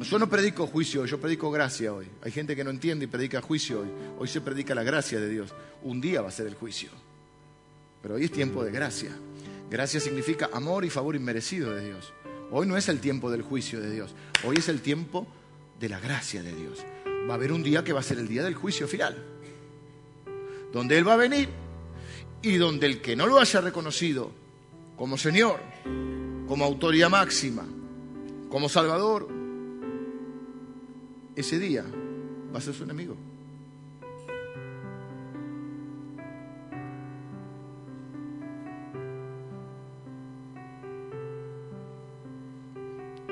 [0.01, 2.09] yo no predico juicio, yo predico gracia hoy.
[2.23, 3.89] Hay gente que no entiende y predica juicio hoy.
[4.19, 5.55] Hoy se predica la gracia de Dios.
[5.85, 6.91] Un día va a ser el juicio.
[8.03, 9.11] Pero hoy es tiempo de gracia.
[9.71, 12.13] Gracia significa amor y favor inmerecido de Dios.
[12.51, 14.15] Hoy no es el tiempo del juicio de Dios,
[14.45, 15.27] hoy es el tiempo
[15.79, 16.85] de la gracia de Dios.
[17.29, 19.23] Va a haber un día que va a ser el día del juicio final,
[20.73, 21.49] donde Él va a venir
[22.41, 24.31] y donde el que no lo haya reconocido
[24.97, 25.61] como Señor,
[26.49, 27.65] como autoridad máxima,
[28.49, 29.29] como Salvador,
[31.37, 31.85] ese día
[32.53, 33.15] va a ser su enemigo.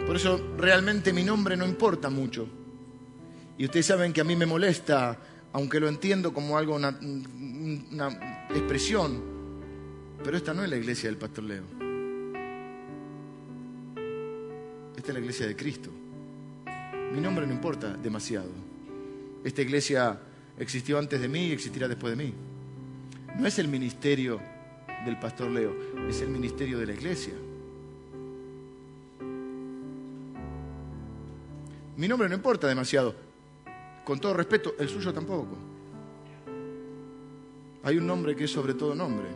[0.06, 2.46] Por eso realmente mi nombre no importa mucho.
[3.58, 5.18] Y ustedes saben que a mí me molesta,
[5.52, 8.08] aunque lo entiendo como algo, una, una
[8.50, 9.20] expresión,
[10.22, 11.86] pero esta no es la iglesia del Pastor Leo.
[15.12, 15.90] La iglesia de Cristo.
[17.12, 18.50] Mi nombre no importa demasiado.
[19.44, 20.18] Esta iglesia
[20.59, 22.34] existió antes de mí y existirá después de mí.
[23.38, 24.40] No es el ministerio
[25.04, 25.74] del Pastor Leo,
[26.09, 27.34] es el ministerio de la iglesia.
[31.96, 33.14] Mi nombre no importa demasiado.
[34.04, 35.57] Con todo respeto, el suyo tampoco.
[37.84, 39.28] Hay un nombre que es sobre todo nombre.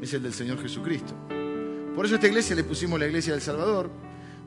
[0.00, 1.14] Es el del Señor Jesucristo.
[1.94, 3.90] Por eso a esta iglesia le pusimos la iglesia del Salvador,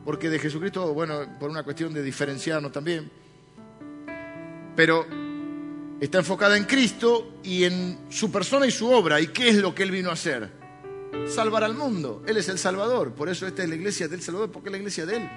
[0.03, 3.09] porque de Jesucristo, bueno, por una cuestión de diferenciarnos también,
[4.75, 5.05] pero
[5.99, 9.21] está enfocada en Cristo y en su persona y su obra.
[9.21, 10.49] ¿Y qué es lo que Él vino a hacer?
[11.27, 12.23] Salvar al mundo.
[12.27, 13.13] Él es el Salvador.
[13.13, 15.29] Por eso esta es la iglesia del Salvador, porque es la iglesia de Él.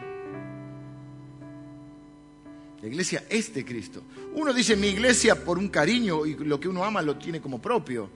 [2.80, 4.02] La iglesia es de Cristo.
[4.34, 7.60] Uno dice mi iglesia por un cariño y lo que uno ama lo tiene como
[7.60, 8.08] propio,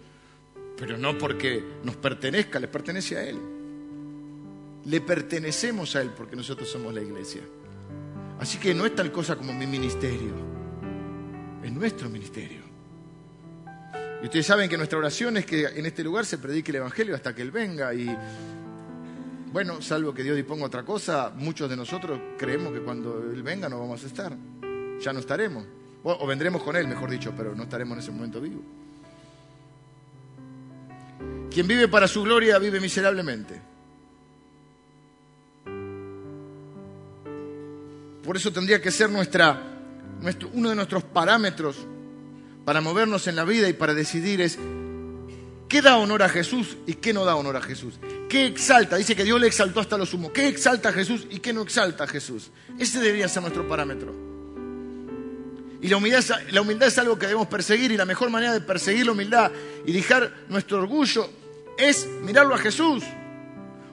[0.77, 3.62] pero no porque nos pertenezca, le pertenece a Él.
[4.85, 7.43] Le pertenecemos a Él porque nosotros somos la iglesia.
[8.41, 10.35] Así que no es tal cosa como mi ministerio,
[11.63, 12.63] es nuestro ministerio.
[14.23, 17.15] Y ustedes saben que nuestra oración es que en este lugar se predique el Evangelio
[17.15, 18.09] hasta que Él venga y
[19.53, 23.69] bueno, salvo que Dios disponga otra cosa, muchos de nosotros creemos que cuando Él venga
[23.69, 24.35] no vamos a estar.
[25.01, 25.67] Ya no estaremos.
[26.05, 28.63] O, vendremos con Él, mejor dicho, pero no estaremos en ese momento vivos.
[31.51, 33.61] Quien vive para su gloria vive miserablemente.
[38.23, 39.61] Por eso tendría que ser nuestra,
[40.21, 41.77] nuestro, uno de nuestros parámetros
[42.65, 44.59] para movernos en la vida y para decidir es
[45.69, 47.95] qué da honor a Jesús y qué no da honor a Jesús.
[48.29, 48.97] ¿Qué exalta?
[48.97, 50.33] Dice que Dios le exaltó hasta lo sumo.
[50.33, 52.51] ¿Qué exalta a Jesús y qué no exalta a Jesús?
[52.79, 54.15] Ese debería ser nuestro parámetro.
[55.81, 58.61] Y la humildad, la humildad es algo que debemos perseguir y la mejor manera de
[58.61, 59.51] perseguir la humildad
[59.85, 61.29] y dejar nuestro orgullo
[61.77, 63.03] es mirarlo a Jesús.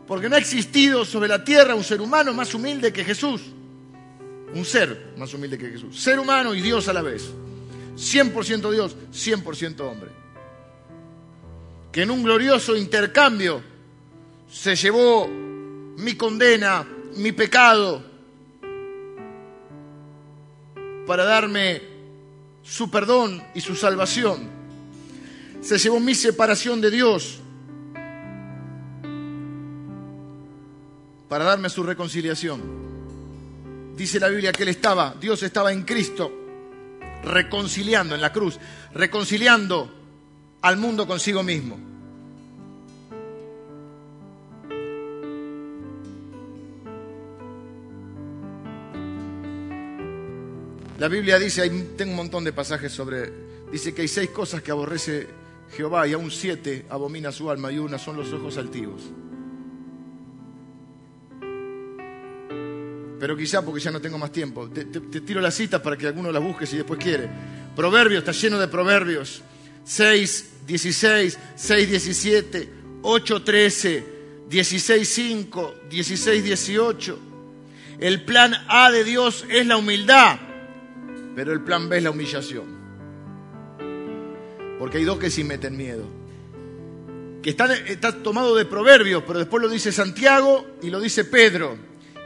[0.08, 3.42] Porque no ha existido sobre la tierra un ser humano más humilde que Jesús.
[4.54, 6.02] Un ser más humilde que Jesús.
[6.02, 7.30] Ser humano y Dios a la vez.
[7.96, 10.10] 100% Dios, 100% hombre.
[11.92, 13.62] Que en un glorioso intercambio
[14.50, 16.88] se llevó mi condena,
[17.18, 18.04] mi pecado,
[21.06, 21.82] para darme
[22.64, 24.48] su perdón y su salvación.
[25.62, 27.40] Se llevó mi separación de Dios
[31.28, 32.99] para darme su reconciliación.
[34.00, 36.32] Dice la Biblia que Él estaba, Dios estaba en Cristo,
[37.22, 38.58] reconciliando en la cruz,
[38.94, 39.94] reconciliando
[40.62, 41.78] al mundo consigo mismo.
[50.98, 53.30] La Biblia dice, tengo un montón de pasajes sobre,
[53.70, 55.28] dice que hay seis cosas que aborrece
[55.76, 59.02] Jehová y aún siete abomina su alma y una son los ojos altivos.
[63.20, 64.70] Pero quizá porque ya no tengo más tiempo.
[64.70, 67.30] Te, tiro las citas para que alguno las busque si después quiere.
[67.76, 69.42] Proverbios, está lleno de proverbios.
[69.84, 72.70] 6, 16, 6, 17,
[73.02, 74.06] 8, 13,
[74.50, 77.20] 16, 5, 16, 18.
[78.00, 80.40] El plan A de Dios es la humildad
[81.40, 82.66] pero el plan B es la humillación.
[84.78, 86.04] Porque hay dos que sí meten miedo.
[87.42, 91.78] Que está, está tomado de proverbios, pero después lo dice Santiago y lo dice Pedro.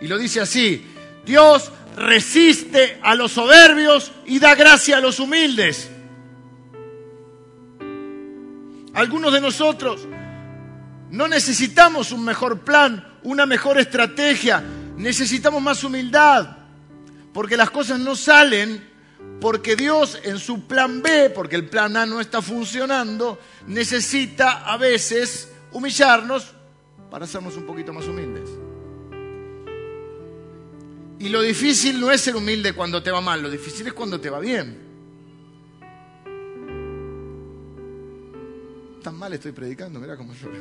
[0.04, 0.86] Y lo dice así,
[1.26, 5.90] Dios resiste a los soberbios y da gracia a los humildes.
[8.94, 10.06] Algunos de nosotros
[11.10, 14.62] no necesitamos un mejor plan, una mejor estrategia,
[14.98, 16.58] necesitamos más humildad,
[17.34, 18.86] porque las cosas no salen
[19.40, 24.76] porque Dios en su plan B, porque el plan A no está funcionando, necesita a
[24.76, 26.52] veces humillarnos
[27.10, 28.50] para hacernos un poquito más humildes.
[31.24, 34.20] Y lo difícil no es ser humilde cuando te va mal, lo difícil es cuando
[34.20, 34.78] te va bien.
[39.02, 40.58] Tan mal estoy predicando, mira cómo lloro.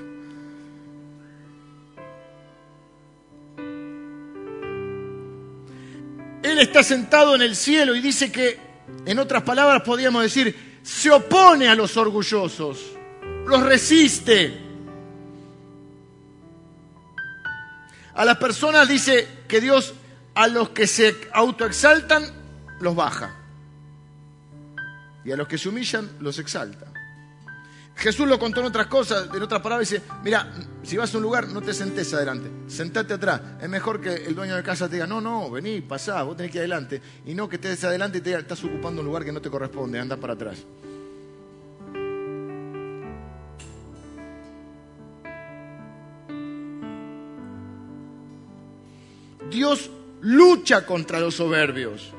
[6.45, 8.57] Él está sentado en el cielo y dice que,
[9.05, 12.93] en otras palabras, podríamos decir, se opone a los orgullosos,
[13.49, 14.61] los resiste.
[18.15, 19.95] A las personas dice que Dios
[20.35, 22.25] a los que se autoexaltan
[22.81, 23.37] los baja.
[25.25, 26.87] Y a los que se humillan los exalta.
[27.95, 30.51] Jesús lo contó en otras cosas, en otras palabras, dice, mira,
[30.83, 33.41] si vas a un lugar, no te sentes adelante, sentate atrás.
[33.61, 36.51] Es mejor que el dueño de casa te diga, no, no, vení, pasá, vos tenés
[36.51, 37.03] que ir adelante.
[37.27, 39.51] Y no que estés adelante y te diga, estás ocupando un lugar que no te
[39.51, 40.65] corresponde, anda para atrás.
[49.51, 49.91] Dios
[50.23, 52.13] lucha contra los soberbios,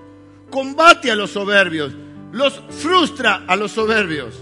[0.49, 1.93] combate a los soberbios,
[2.32, 4.36] los frustra a los soberbios.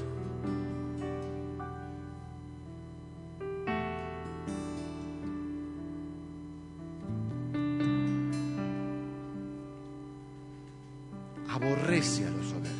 [11.49, 12.71] Aborrece a los soberbios.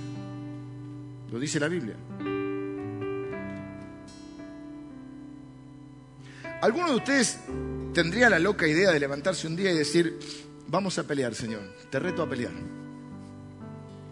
[1.32, 1.95] Lo dice la Biblia.
[6.61, 7.39] ¿Alguno de ustedes
[7.93, 10.19] tendría la loca idea de levantarse un día y decir,
[10.72, 12.53] vamos a pelear, Señor, te reto a pelear?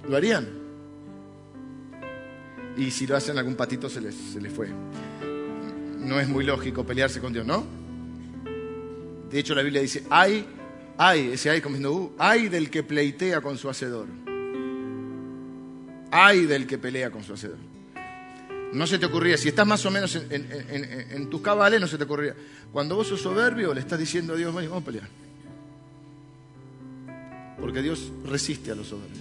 [0.08, 0.48] ¿Lo harían?
[2.78, 4.70] Y si lo hacen, algún patito se les, se les fue.
[5.98, 7.66] No es muy lógico pelearse con Dios, ¿no?
[9.30, 10.46] De hecho, la Biblia dice, hay,
[10.98, 14.08] hay, ese hay como diciendo, uh, hay del que pleitea con su hacedor.
[16.12, 17.58] Hay del que pelea con su hacedor.
[18.74, 22.04] No se te ocurría, si estás más o menos en, tus cabales, no se te
[22.04, 22.36] ocurría.
[22.72, 25.08] Cuando vos sos soberbio, le estás diciendo a Dios, vamos a pelear.
[27.60, 29.20] Porque Dios resiste a los soberbios.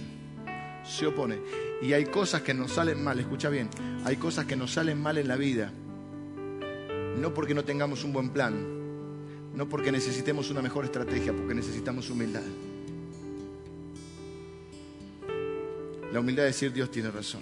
[0.83, 1.37] Se opone.
[1.81, 3.69] Y hay cosas que nos salen mal, escucha bien,
[4.03, 5.71] hay cosas que nos salen mal en la vida.
[7.17, 8.55] No porque no tengamos un buen plan,
[9.55, 12.43] no porque necesitemos una mejor estrategia, porque necesitamos humildad.
[16.11, 17.41] La humildad es decir, Dios tiene razón.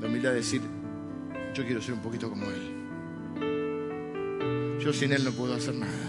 [0.00, 0.62] La humildad es decir,
[1.54, 2.80] yo quiero ser un poquito como Él.
[4.80, 6.08] Yo sin Él no puedo hacer nada.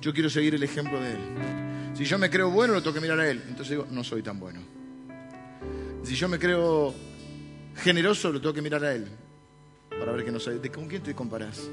[0.00, 1.65] Yo quiero seguir el ejemplo de Él.
[1.96, 3.42] Si yo me creo bueno, lo tengo que mirar a Él.
[3.48, 4.60] Entonces digo, no soy tan bueno.
[6.02, 6.94] Si yo me creo
[7.76, 9.08] generoso, lo tengo que mirar a Él.
[9.98, 10.58] Para ver que no soy.
[10.68, 11.70] ¿Con quién te comparás?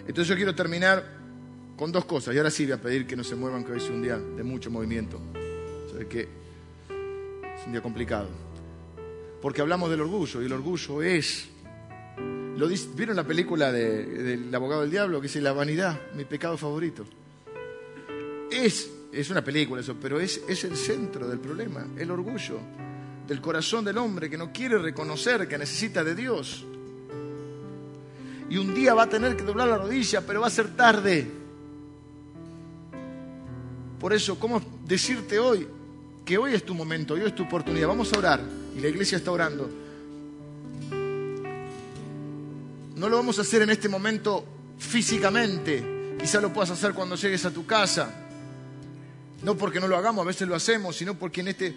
[0.00, 1.04] Entonces yo quiero terminar
[1.76, 2.34] con dos cosas.
[2.34, 4.16] Y ahora sí voy a pedir que no se muevan, que hoy es un día
[4.16, 5.20] de mucho movimiento.
[5.90, 6.20] ¿Sabes qué?
[6.22, 8.30] Es un día complicado.
[9.42, 11.50] Porque hablamos del orgullo y el orgullo es...
[12.56, 17.04] Lo ¿Vieron la película del abogado del diablo que dice La vanidad, mi pecado favorito?
[18.54, 22.60] Es, es una película eso, pero es, es el centro del problema, el orgullo
[23.26, 26.64] del corazón del hombre que no quiere reconocer que necesita de Dios.
[28.48, 31.26] Y un día va a tener que doblar la rodilla, pero va a ser tarde.
[33.98, 35.66] Por eso, ¿cómo decirte hoy
[36.24, 37.88] que hoy es tu momento, hoy es tu oportunidad?
[37.88, 38.40] Vamos a orar.
[38.76, 39.70] Y la iglesia está orando.
[42.96, 44.44] No lo vamos a hacer en este momento
[44.78, 46.16] físicamente.
[46.20, 48.23] Quizá lo puedas hacer cuando llegues a tu casa.
[49.44, 51.74] No porque no lo hagamos, a veces lo hacemos, sino porque en este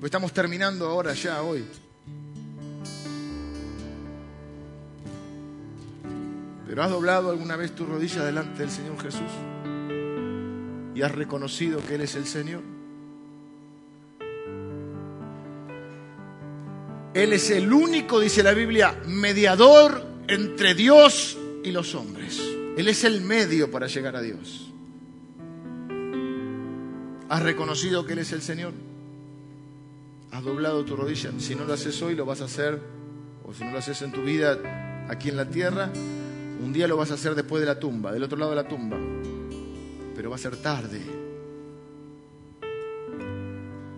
[0.00, 1.62] pues estamos terminando ahora ya hoy.
[6.66, 9.30] Pero has doblado alguna vez tu rodilla delante del Señor Jesús
[10.94, 12.62] y has reconocido que Él es el Señor.
[17.12, 22.40] Él es el único, dice la Biblia, mediador entre Dios y los hombres.
[22.78, 24.69] Él es el medio para llegar a Dios.
[27.30, 28.72] ¿Has reconocido que Él es el Señor?
[30.32, 31.30] ¿Has doblado tu rodilla?
[31.38, 32.82] Si no lo haces hoy, lo vas a hacer,
[33.44, 35.92] o si no lo haces en tu vida aquí en la tierra,
[36.60, 38.66] un día lo vas a hacer después de la tumba, del otro lado de la
[38.66, 38.98] tumba.
[40.16, 41.02] Pero va a ser tarde.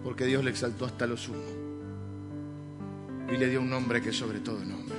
[0.04, 1.40] Porque Dios le exaltó hasta lo sumo.
[3.32, 4.98] Y le dio un nombre que sobre todo nombre.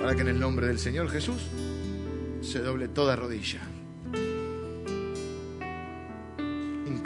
[0.00, 1.42] Para que en el nombre del Señor Jesús
[2.40, 3.60] se doble toda rodilla.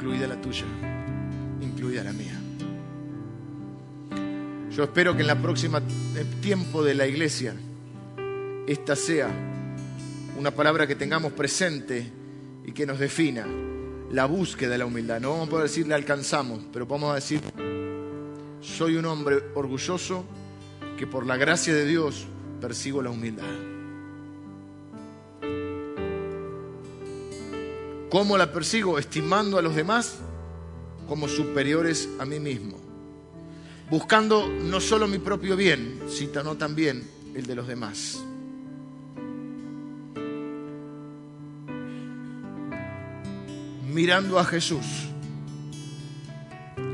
[0.01, 0.65] Incluida la tuya,
[1.61, 2.41] incluida la mía.
[4.75, 5.83] Yo espero que en la próxima
[6.41, 7.55] tiempo de la iglesia
[8.67, 9.29] esta sea
[10.39, 12.11] una palabra que tengamos presente
[12.65, 13.47] y que nos defina
[14.11, 15.21] la búsqueda de la humildad.
[15.21, 17.43] No vamos a poder decir la alcanzamos, pero podemos decir,
[18.63, 20.25] soy un hombre orgulloso
[20.97, 22.27] que por la gracia de Dios
[22.59, 23.70] persigo la humildad.
[28.11, 28.99] ¿Cómo la persigo?
[28.99, 30.19] Estimando a los demás
[31.09, 32.79] como superiores a mí mismo.
[33.89, 38.21] Buscando no solo mi propio bien, sino también el de los demás.
[43.91, 44.87] mirando a Jesús,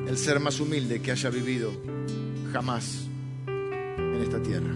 [0.09, 1.73] el ser más humilde que haya vivido
[2.53, 3.07] jamás
[3.47, 4.73] en esta tierra.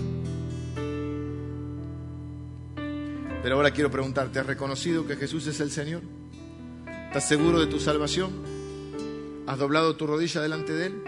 [3.43, 6.20] Pero ahora quiero preguntarte, ¿has reconocido que Jesús es el Señor?
[7.11, 8.31] ¿Estás seguro de tu salvación?
[9.49, 11.03] ¿Has doblado tu rodilla delante de Él?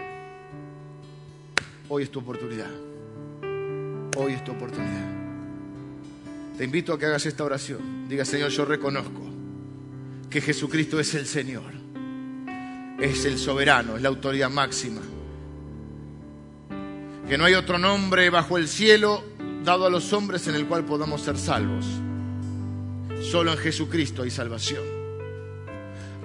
[1.87, 2.69] Hoy es tu oportunidad.
[4.17, 5.09] Hoy es tu oportunidad.
[6.57, 8.09] Te invito a que hagas esta oración.
[8.09, 9.21] Diga, Señor, yo reconozco
[10.29, 11.71] que Jesucristo es el Señor.
[12.99, 14.99] Es el soberano, es la autoridad máxima.
[17.29, 19.23] Que no hay otro nombre bajo el cielo
[19.63, 21.85] dado a los hombres en el cual podamos ser salvos.
[23.21, 25.02] Solo en Jesucristo hay salvación.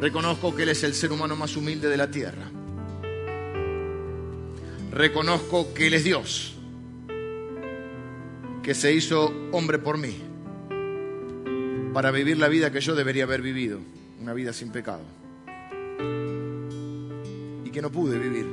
[0.01, 2.51] Reconozco que Él es el ser humano más humilde de la tierra.
[4.93, 6.55] Reconozco que Él es Dios,
[8.63, 10.17] que se hizo hombre por mí,
[11.93, 13.81] para vivir la vida que yo debería haber vivido,
[14.21, 15.03] una vida sin pecado,
[17.65, 18.47] y que no pude vivir,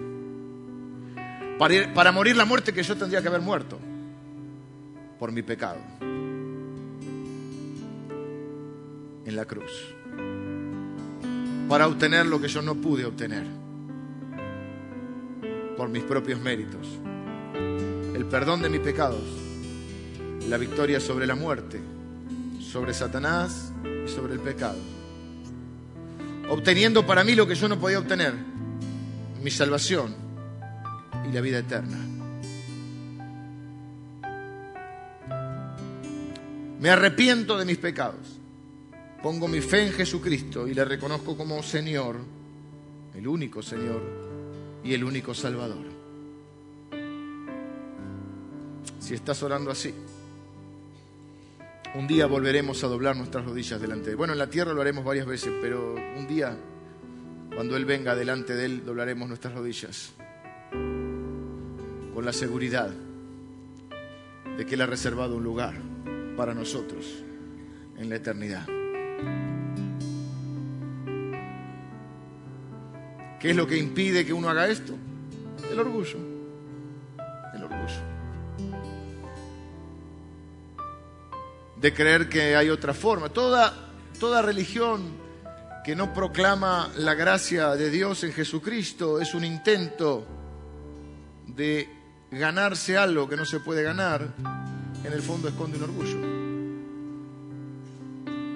[1.60, 3.80] para, morir la muerte que yo tendría que haber muerto
[5.20, 5.78] por mi pecado.
[9.26, 9.72] en la cruz
[11.68, 13.46] para obtener lo que yo no pude obtener
[15.76, 16.88] por mis propios méritos.
[18.14, 19.24] El perdón de mis pecados,
[20.48, 21.82] la victoria sobre la muerte,
[22.60, 23.74] sobre Satanás
[24.06, 24.78] y sobre el pecado.
[26.50, 28.34] Obteniendo para mí lo que yo no podía obtener,
[29.42, 30.16] mi salvación
[31.28, 31.98] y la vida eterna.
[36.80, 38.35] Me arrepiento de mis pecados
[39.26, 42.18] pongo mi fe en Jesucristo y le reconozco como Señor,
[43.16, 44.00] el único Señor
[44.84, 45.84] y el único Salvador.
[49.00, 49.92] Si estás orando así,
[51.96, 54.16] un día volveremos a doblar nuestras rodillas delante de Él.
[54.16, 56.56] Bueno, en la tierra lo haremos varias veces, pero un día,
[57.56, 60.14] cuando Él venga delante de Él, doblaremos nuestras rodillas
[62.14, 62.94] con la seguridad
[64.56, 65.74] de que Él ha reservado un lugar
[66.38, 67.24] para nosotros
[67.98, 68.75] en la eternidad.
[73.46, 74.96] ¿Qué es lo que impide que uno haga esto?
[75.70, 76.18] El orgullo.
[77.54, 78.02] El orgullo.
[81.80, 83.30] De creer que hay otra forma.
[83.30, 83.72] Toda,
[84.20, 85.04] toda religión
[85.84, 90.26] que no proclama la gracia de Dios en Jesucristo es un intento
[91.46, 91.88] de
[92.32, 94.34] ganarse algo que no se puede ganar.
[95.04, 96.35] En el fondo esconde un orgullo.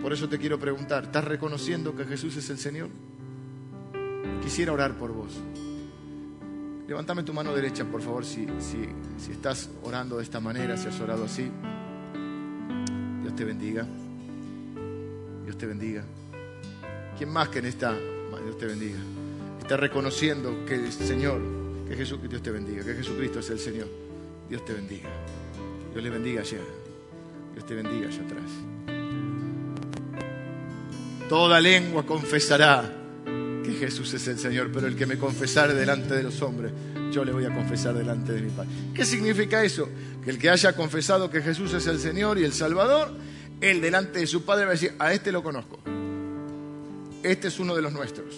[0.01, 2.89] Por eso te quiero preguntar, ¿estás reconociendo que Jesús es el Señor?
[4.41, 5.38] Quisiera orar por vos.
[6.88, 10.88] Levántame tu mano derecha, por favor, si, si, si estás orando de esta manera, si
[10.88, 11.51] has orado así.
[13.21, 13.85] Dios te bendiga.
[15.43, 16.03] Dios te bendiga.
[17.17, 17.93] ¿Quién más que en esta?
[18.43, 18.99] Dios te bendiga.
[19.59, 21.41] Está reconociendo que el Señor,
[21.88, 23.88] que Jesús, Dios te bendiga, que Jesucristo es el Señor.
[24.49, 25.09] Dios te bendiga.
[25.91, 26.59] Dios le bendiga allá.
[27.53, 28.78] Dios te bendiga allá atrás.
[31.30, 32.91] Toda lengua confesará
[33.64, 36.72] que Jesús es el Señor, pero el que me confesare delante de los hombres,
[37.11, 38.69] yo le voy a confesar delante de mi Padre.
[38.95, 39.88] ¿Qué significa eso?
[40.23, 43.14] Que el que haya confesado que Jesús es el Señor y el Salvador,
[43.61, 45.77] él delante de su Padre va a decir, a este lo conozco.
[47.22, 48.34] Este es uno de los nuestros.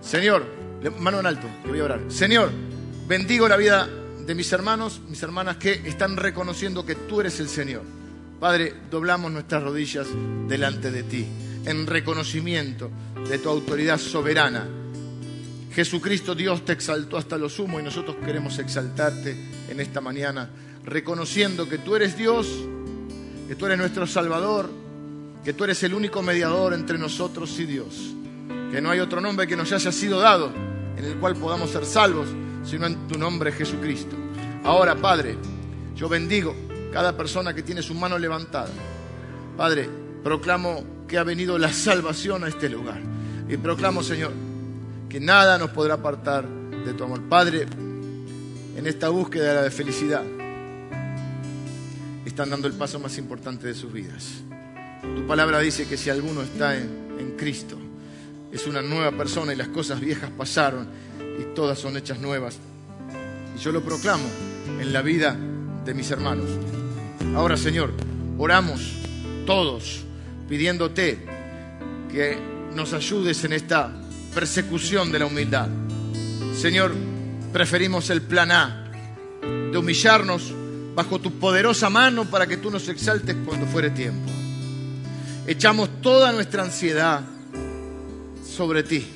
[0.00, 0.44] Señor,
[0.98, 2.00] mano en alto, que voy a orar.
[2.08, 2.50] Señor,
[3.06, 3.88] bendigo la vida
[4.26, 7.82] de mis hermanos, mis hermanas que están reconociendo que tú eres el Señor.
[8.40, 10.08] Padre, doblamos nuestras rodillas
[10.46, 11.26] delante de ti,
[11.64, 12.90] en reconocimiento
[13.28, 14.68] de tu autoridad soberana.
[15.72, 19.34] Jesucristo Dios te exaltó hasta lo sumo y nosotros queremos exaltarte
[19.70, 20.50] en esta mañana,
[20.84, 22.46] reconociendo que tú eres Dios,
[23.48, 24.70] que tú eres nuestro Salvador,
[25.42, 28.14] que tú eres el único mediador entre nosotros y Dios,
[28.70, 30.52] que no hay otro nombre que nos haya sido dado
[30.98, 32.28] en el cual podamos ser salvos,
[32.64, 34.14] sino en tu nombre Jesucristo.
[34.62, 35.36] Ahora, Padre,
[35.94, 36.54] yo bendigo
[36.92, 38.70] cada persona que tiene su mano levantada.
[39.56, 39.88] Padre,
[40.22, 43.00] proclamo que ha venido la salvación a este lugar.
[43.48, 44.32] Y proclamo, Señor,
[45.08, 47.22] que nada nos podrá apartar de tu amor.
[47.28, 47.66] Padre,
[48.76, 50.22] en esta búsqueda de felicidad,
[52.24, 54.42] están dando el paso más importante de sus vidas.
[55.00, 57.78] Tu palabra dice que si alguno está en, en Cristo,
[58.52, 60.86] es una nueva persona y las cosas viejas pasaron
[61.40, 62.58] y todas son hechas nuevas.
[63.54, 64.24] Y yo lo proclamo
[64.80, 65.36] en la vida
[65.86, 66.46] de mis hermanos.
[67.34, 67.92] Ahora, Señor,
[68.38, 68.96] oramos
[69.46, 70.02] todos
[70.48, 71.24] pidiéndote
[72.10, 72.36] que
[72.74, 73.92] nos ayudes en esta
[74.34, 75.68] persecución de la humildad.
[76.54, 76.92] Señor,
[77.52, 78.90] preferimos el plan A,
[79.70, 80.52] de humillarnos
[80.94, 84.30] bajo tu poderosa mano para que tú nos exaltes cuando fuere tiempo.
[85.46, 87.20] echamos toda nuestra ansiedad
[88.44, 89.06] sobre ti,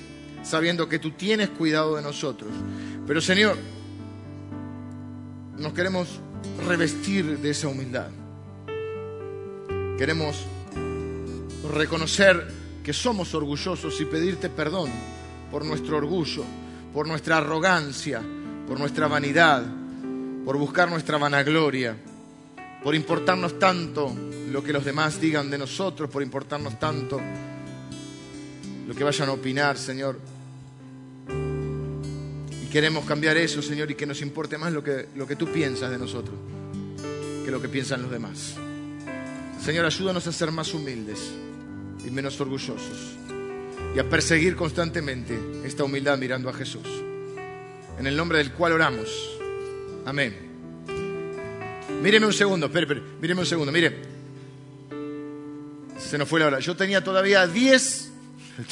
[0.44, 2.50] sabiendo que tú tienes cuidado de nosotros.
[3.06, 3.56] Pero Señor,
[5.58, 6.20] nos queremos
[6.66, 8.08] revestir de esa humildad.
[9.98, 10.44] Queremos
[11.72, 12.46] reconocer
[12.82, 14.90] que somos orgullosos y pedirte perdón
[15.50, 16.44] por nuestro orgullo,
[16.92, 18.22] por nuestra arrogancia,
[18.66, 19.64] por nuestra vanidad,
[20.44, 21.96] por buscar nuestra vanagloria,
[22.82, 24.14] por importarnos tanto
[24.50, 27.20] lo que los demás digan de nosotros, por importarnos tanto
[28.86, 30.18] lo que vayan a opinar, Señor.
[32.70, 35.90] Queremos cambiar eso, Señor, y que nos importe más lo que, lo que tú piensas
[35.90, 36.34] de nosotros
[37.44, 38.54] que lo que piensan los demás.
[39.62, 41.18] Señor, ayúdanos a ser más humildes
[42.04, 43.16] y menos orgullosos
[43.94, 46.86] y a perseguir constantemente esta humildad mirando a Jesús.
[47.98, 49.08] En el nombre del cual oramos.
[50.06, 50.34] Amén.
[52.02, 53.98] Míreme un segundo, espere, espere, míreme un segundo, mire.
[55.98, 56.60] Se nos fue la hora.
[56.60, 58.10] Yo tenía todavía 10,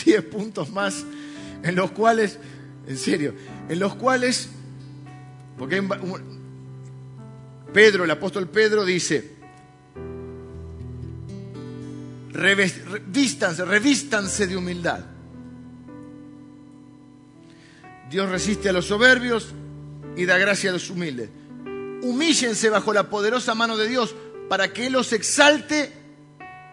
[0.05, 1.05] 10 puntos más
[1.63, 2.39] en los cuales,
[2.89, 3.35] en serio,
[3.69, 4.49] en los cuales,
[5.59, 5.87] porque
[7.73, 9.37] Pedro, el apóstol Pedro dice,
[12.31, 15.05] revístanse, revístanse de humildad.
[18.11, 19.53] Dios resiste a los soberbios
[20.17, 21.29] y da gracia a los humildes.
[22.03, 24.15] Humíllense bajo la poderosa mano de Dios
[24.49, 25.93] para que Él los exalte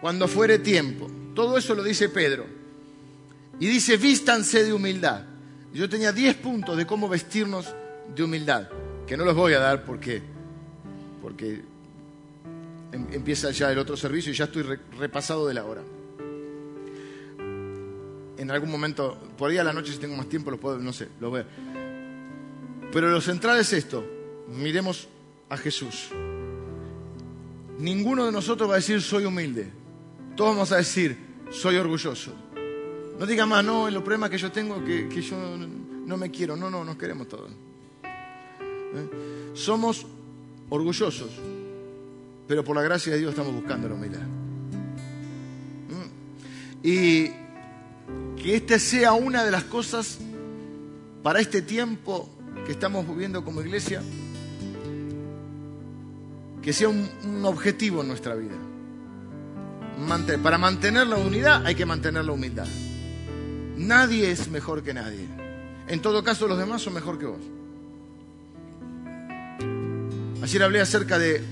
[0.00, 1.10] cuando fuere tiempo.
[1.34, 2.46] Todo eso lo dice Pedro.
[3.60, 5.25] Y dice, vístanse de humildad.
[5.76, 7.74] Yo tenía 10 puntos de cómo vestirnos
[8.14, 8.68] de humildad,
[9.06, 10.22] que no los voy a dar porque,
[11.22, 11.62] porque
[12.92, 14.62] Em, empieza ya el otro servicio y ya estoy
[14.98, 15.82] repasado de la hora.
[18.38, 20.92] En algún momento, por ahí a la noche si tengo más tiempo, lo puedo, no
[20.92, 21.44] sé, lo veo.
[22.92, 24.04] Pero lo central es esto,
[24.48, 25.08] miremos
[25.48, 26.08] a Jesús.
[27.78, 29.70] Ninguno de nosotros va a decir soy humilde.
[30.36, 31.18] Todos vamos a decir
[31.50, 32.32] soy orgulloso.
[33.18, 36.56] No diga más, no, el problema que yo tengo que, que yo no me quiero.
[36.56, 37.50] No, no, nos queremos todos.
[38.02, 39.10] ¿Eh?
[39.54, 40.06] Somos
[40.68, 41.30] orgullosos
[42.46, 44.22] pero por la gracia de Dios estamos buscando la humildad.
[45.90, 46.86] Mm.
[46.86, 47.28] Y
[48.40, 50.18] que esta sea una de las cosas
[51.22, 52.28] para este tiempo
[52.64, 54.02] que estamos viviendo como iglesia,
[56.62, 58.54] que sea un, objetivo en nuestra vida.
[60.42, 62.66] para mantener la unidad hay que mantener la humildad.
[63.76, 65.26] Nadie es mejor que nadie.
[65.86, 67.40] En todo caso, los demás son mejor que vos.
[70.42, 71.42] Ayer hablé acerca de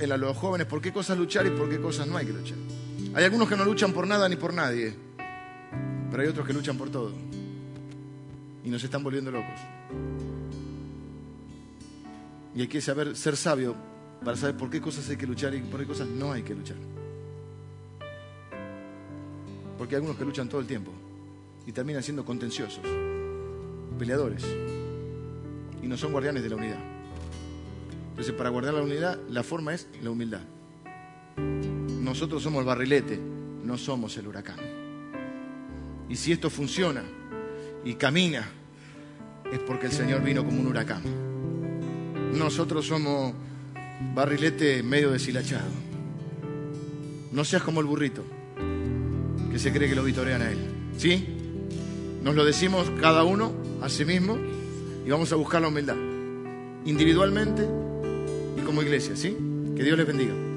[0.00, 2.58] a los jóvenes por qué cosas luchar y por qué cosas no hay que luchar.
[3.14, 4.94] Hay algunos que no luchan por nada ni por nadie,
[6.10, 7.12] pero hay otros que luchan por todo.
[8.64, 9.58] Y nos están volviendo locos.
[12.54, 13.74] Y hay que saber ser sabio
[14.24, 16.54] para saber por qué cosas hay que luchar y por qué cosas no hay que
[16.54, 16.76] luchar.
[19.78, 20.92] Porque hay algunos que luchan todo el tiempo
[21.66, 22.84] y terminan siendo contenciosos,
[23.98, 24.44] peleadores,
[25.82, 26.78] y no son guardianes de la unidad.
[28.10, 30.42] Entonces, para guardar la unidad, la forma es la humildad.
[32.00, 33.18] Nosotros somos el barrilete,
[33.64, 34.58] no somos el huracán.
[36.08, 37.02] Y si esto funciona
[37.84, 38.46] y camina,
[39.50, 41.02] es porque el Señor vino como un huracán.
[42.34, 43.34] Nosotros somos
[44.14, 45.70] barrilete medio deshilachado.
[47.32, 48.24] No seas como el burrito,
[49.50, 50.58] que se cree que lo vitorean a él.
[50.96, 51.41] ¿Sí?
[52.22, 54.38] Nos lo decimos cada uno a sí mismo
[55.04, 55.96] y vamos a buscar la humildad.
[56.84, 57.66] Individualmente
[58.64, 59.36] como iglesia, ¿sí?
[59.76, 60.51] Que Dios les bendiga.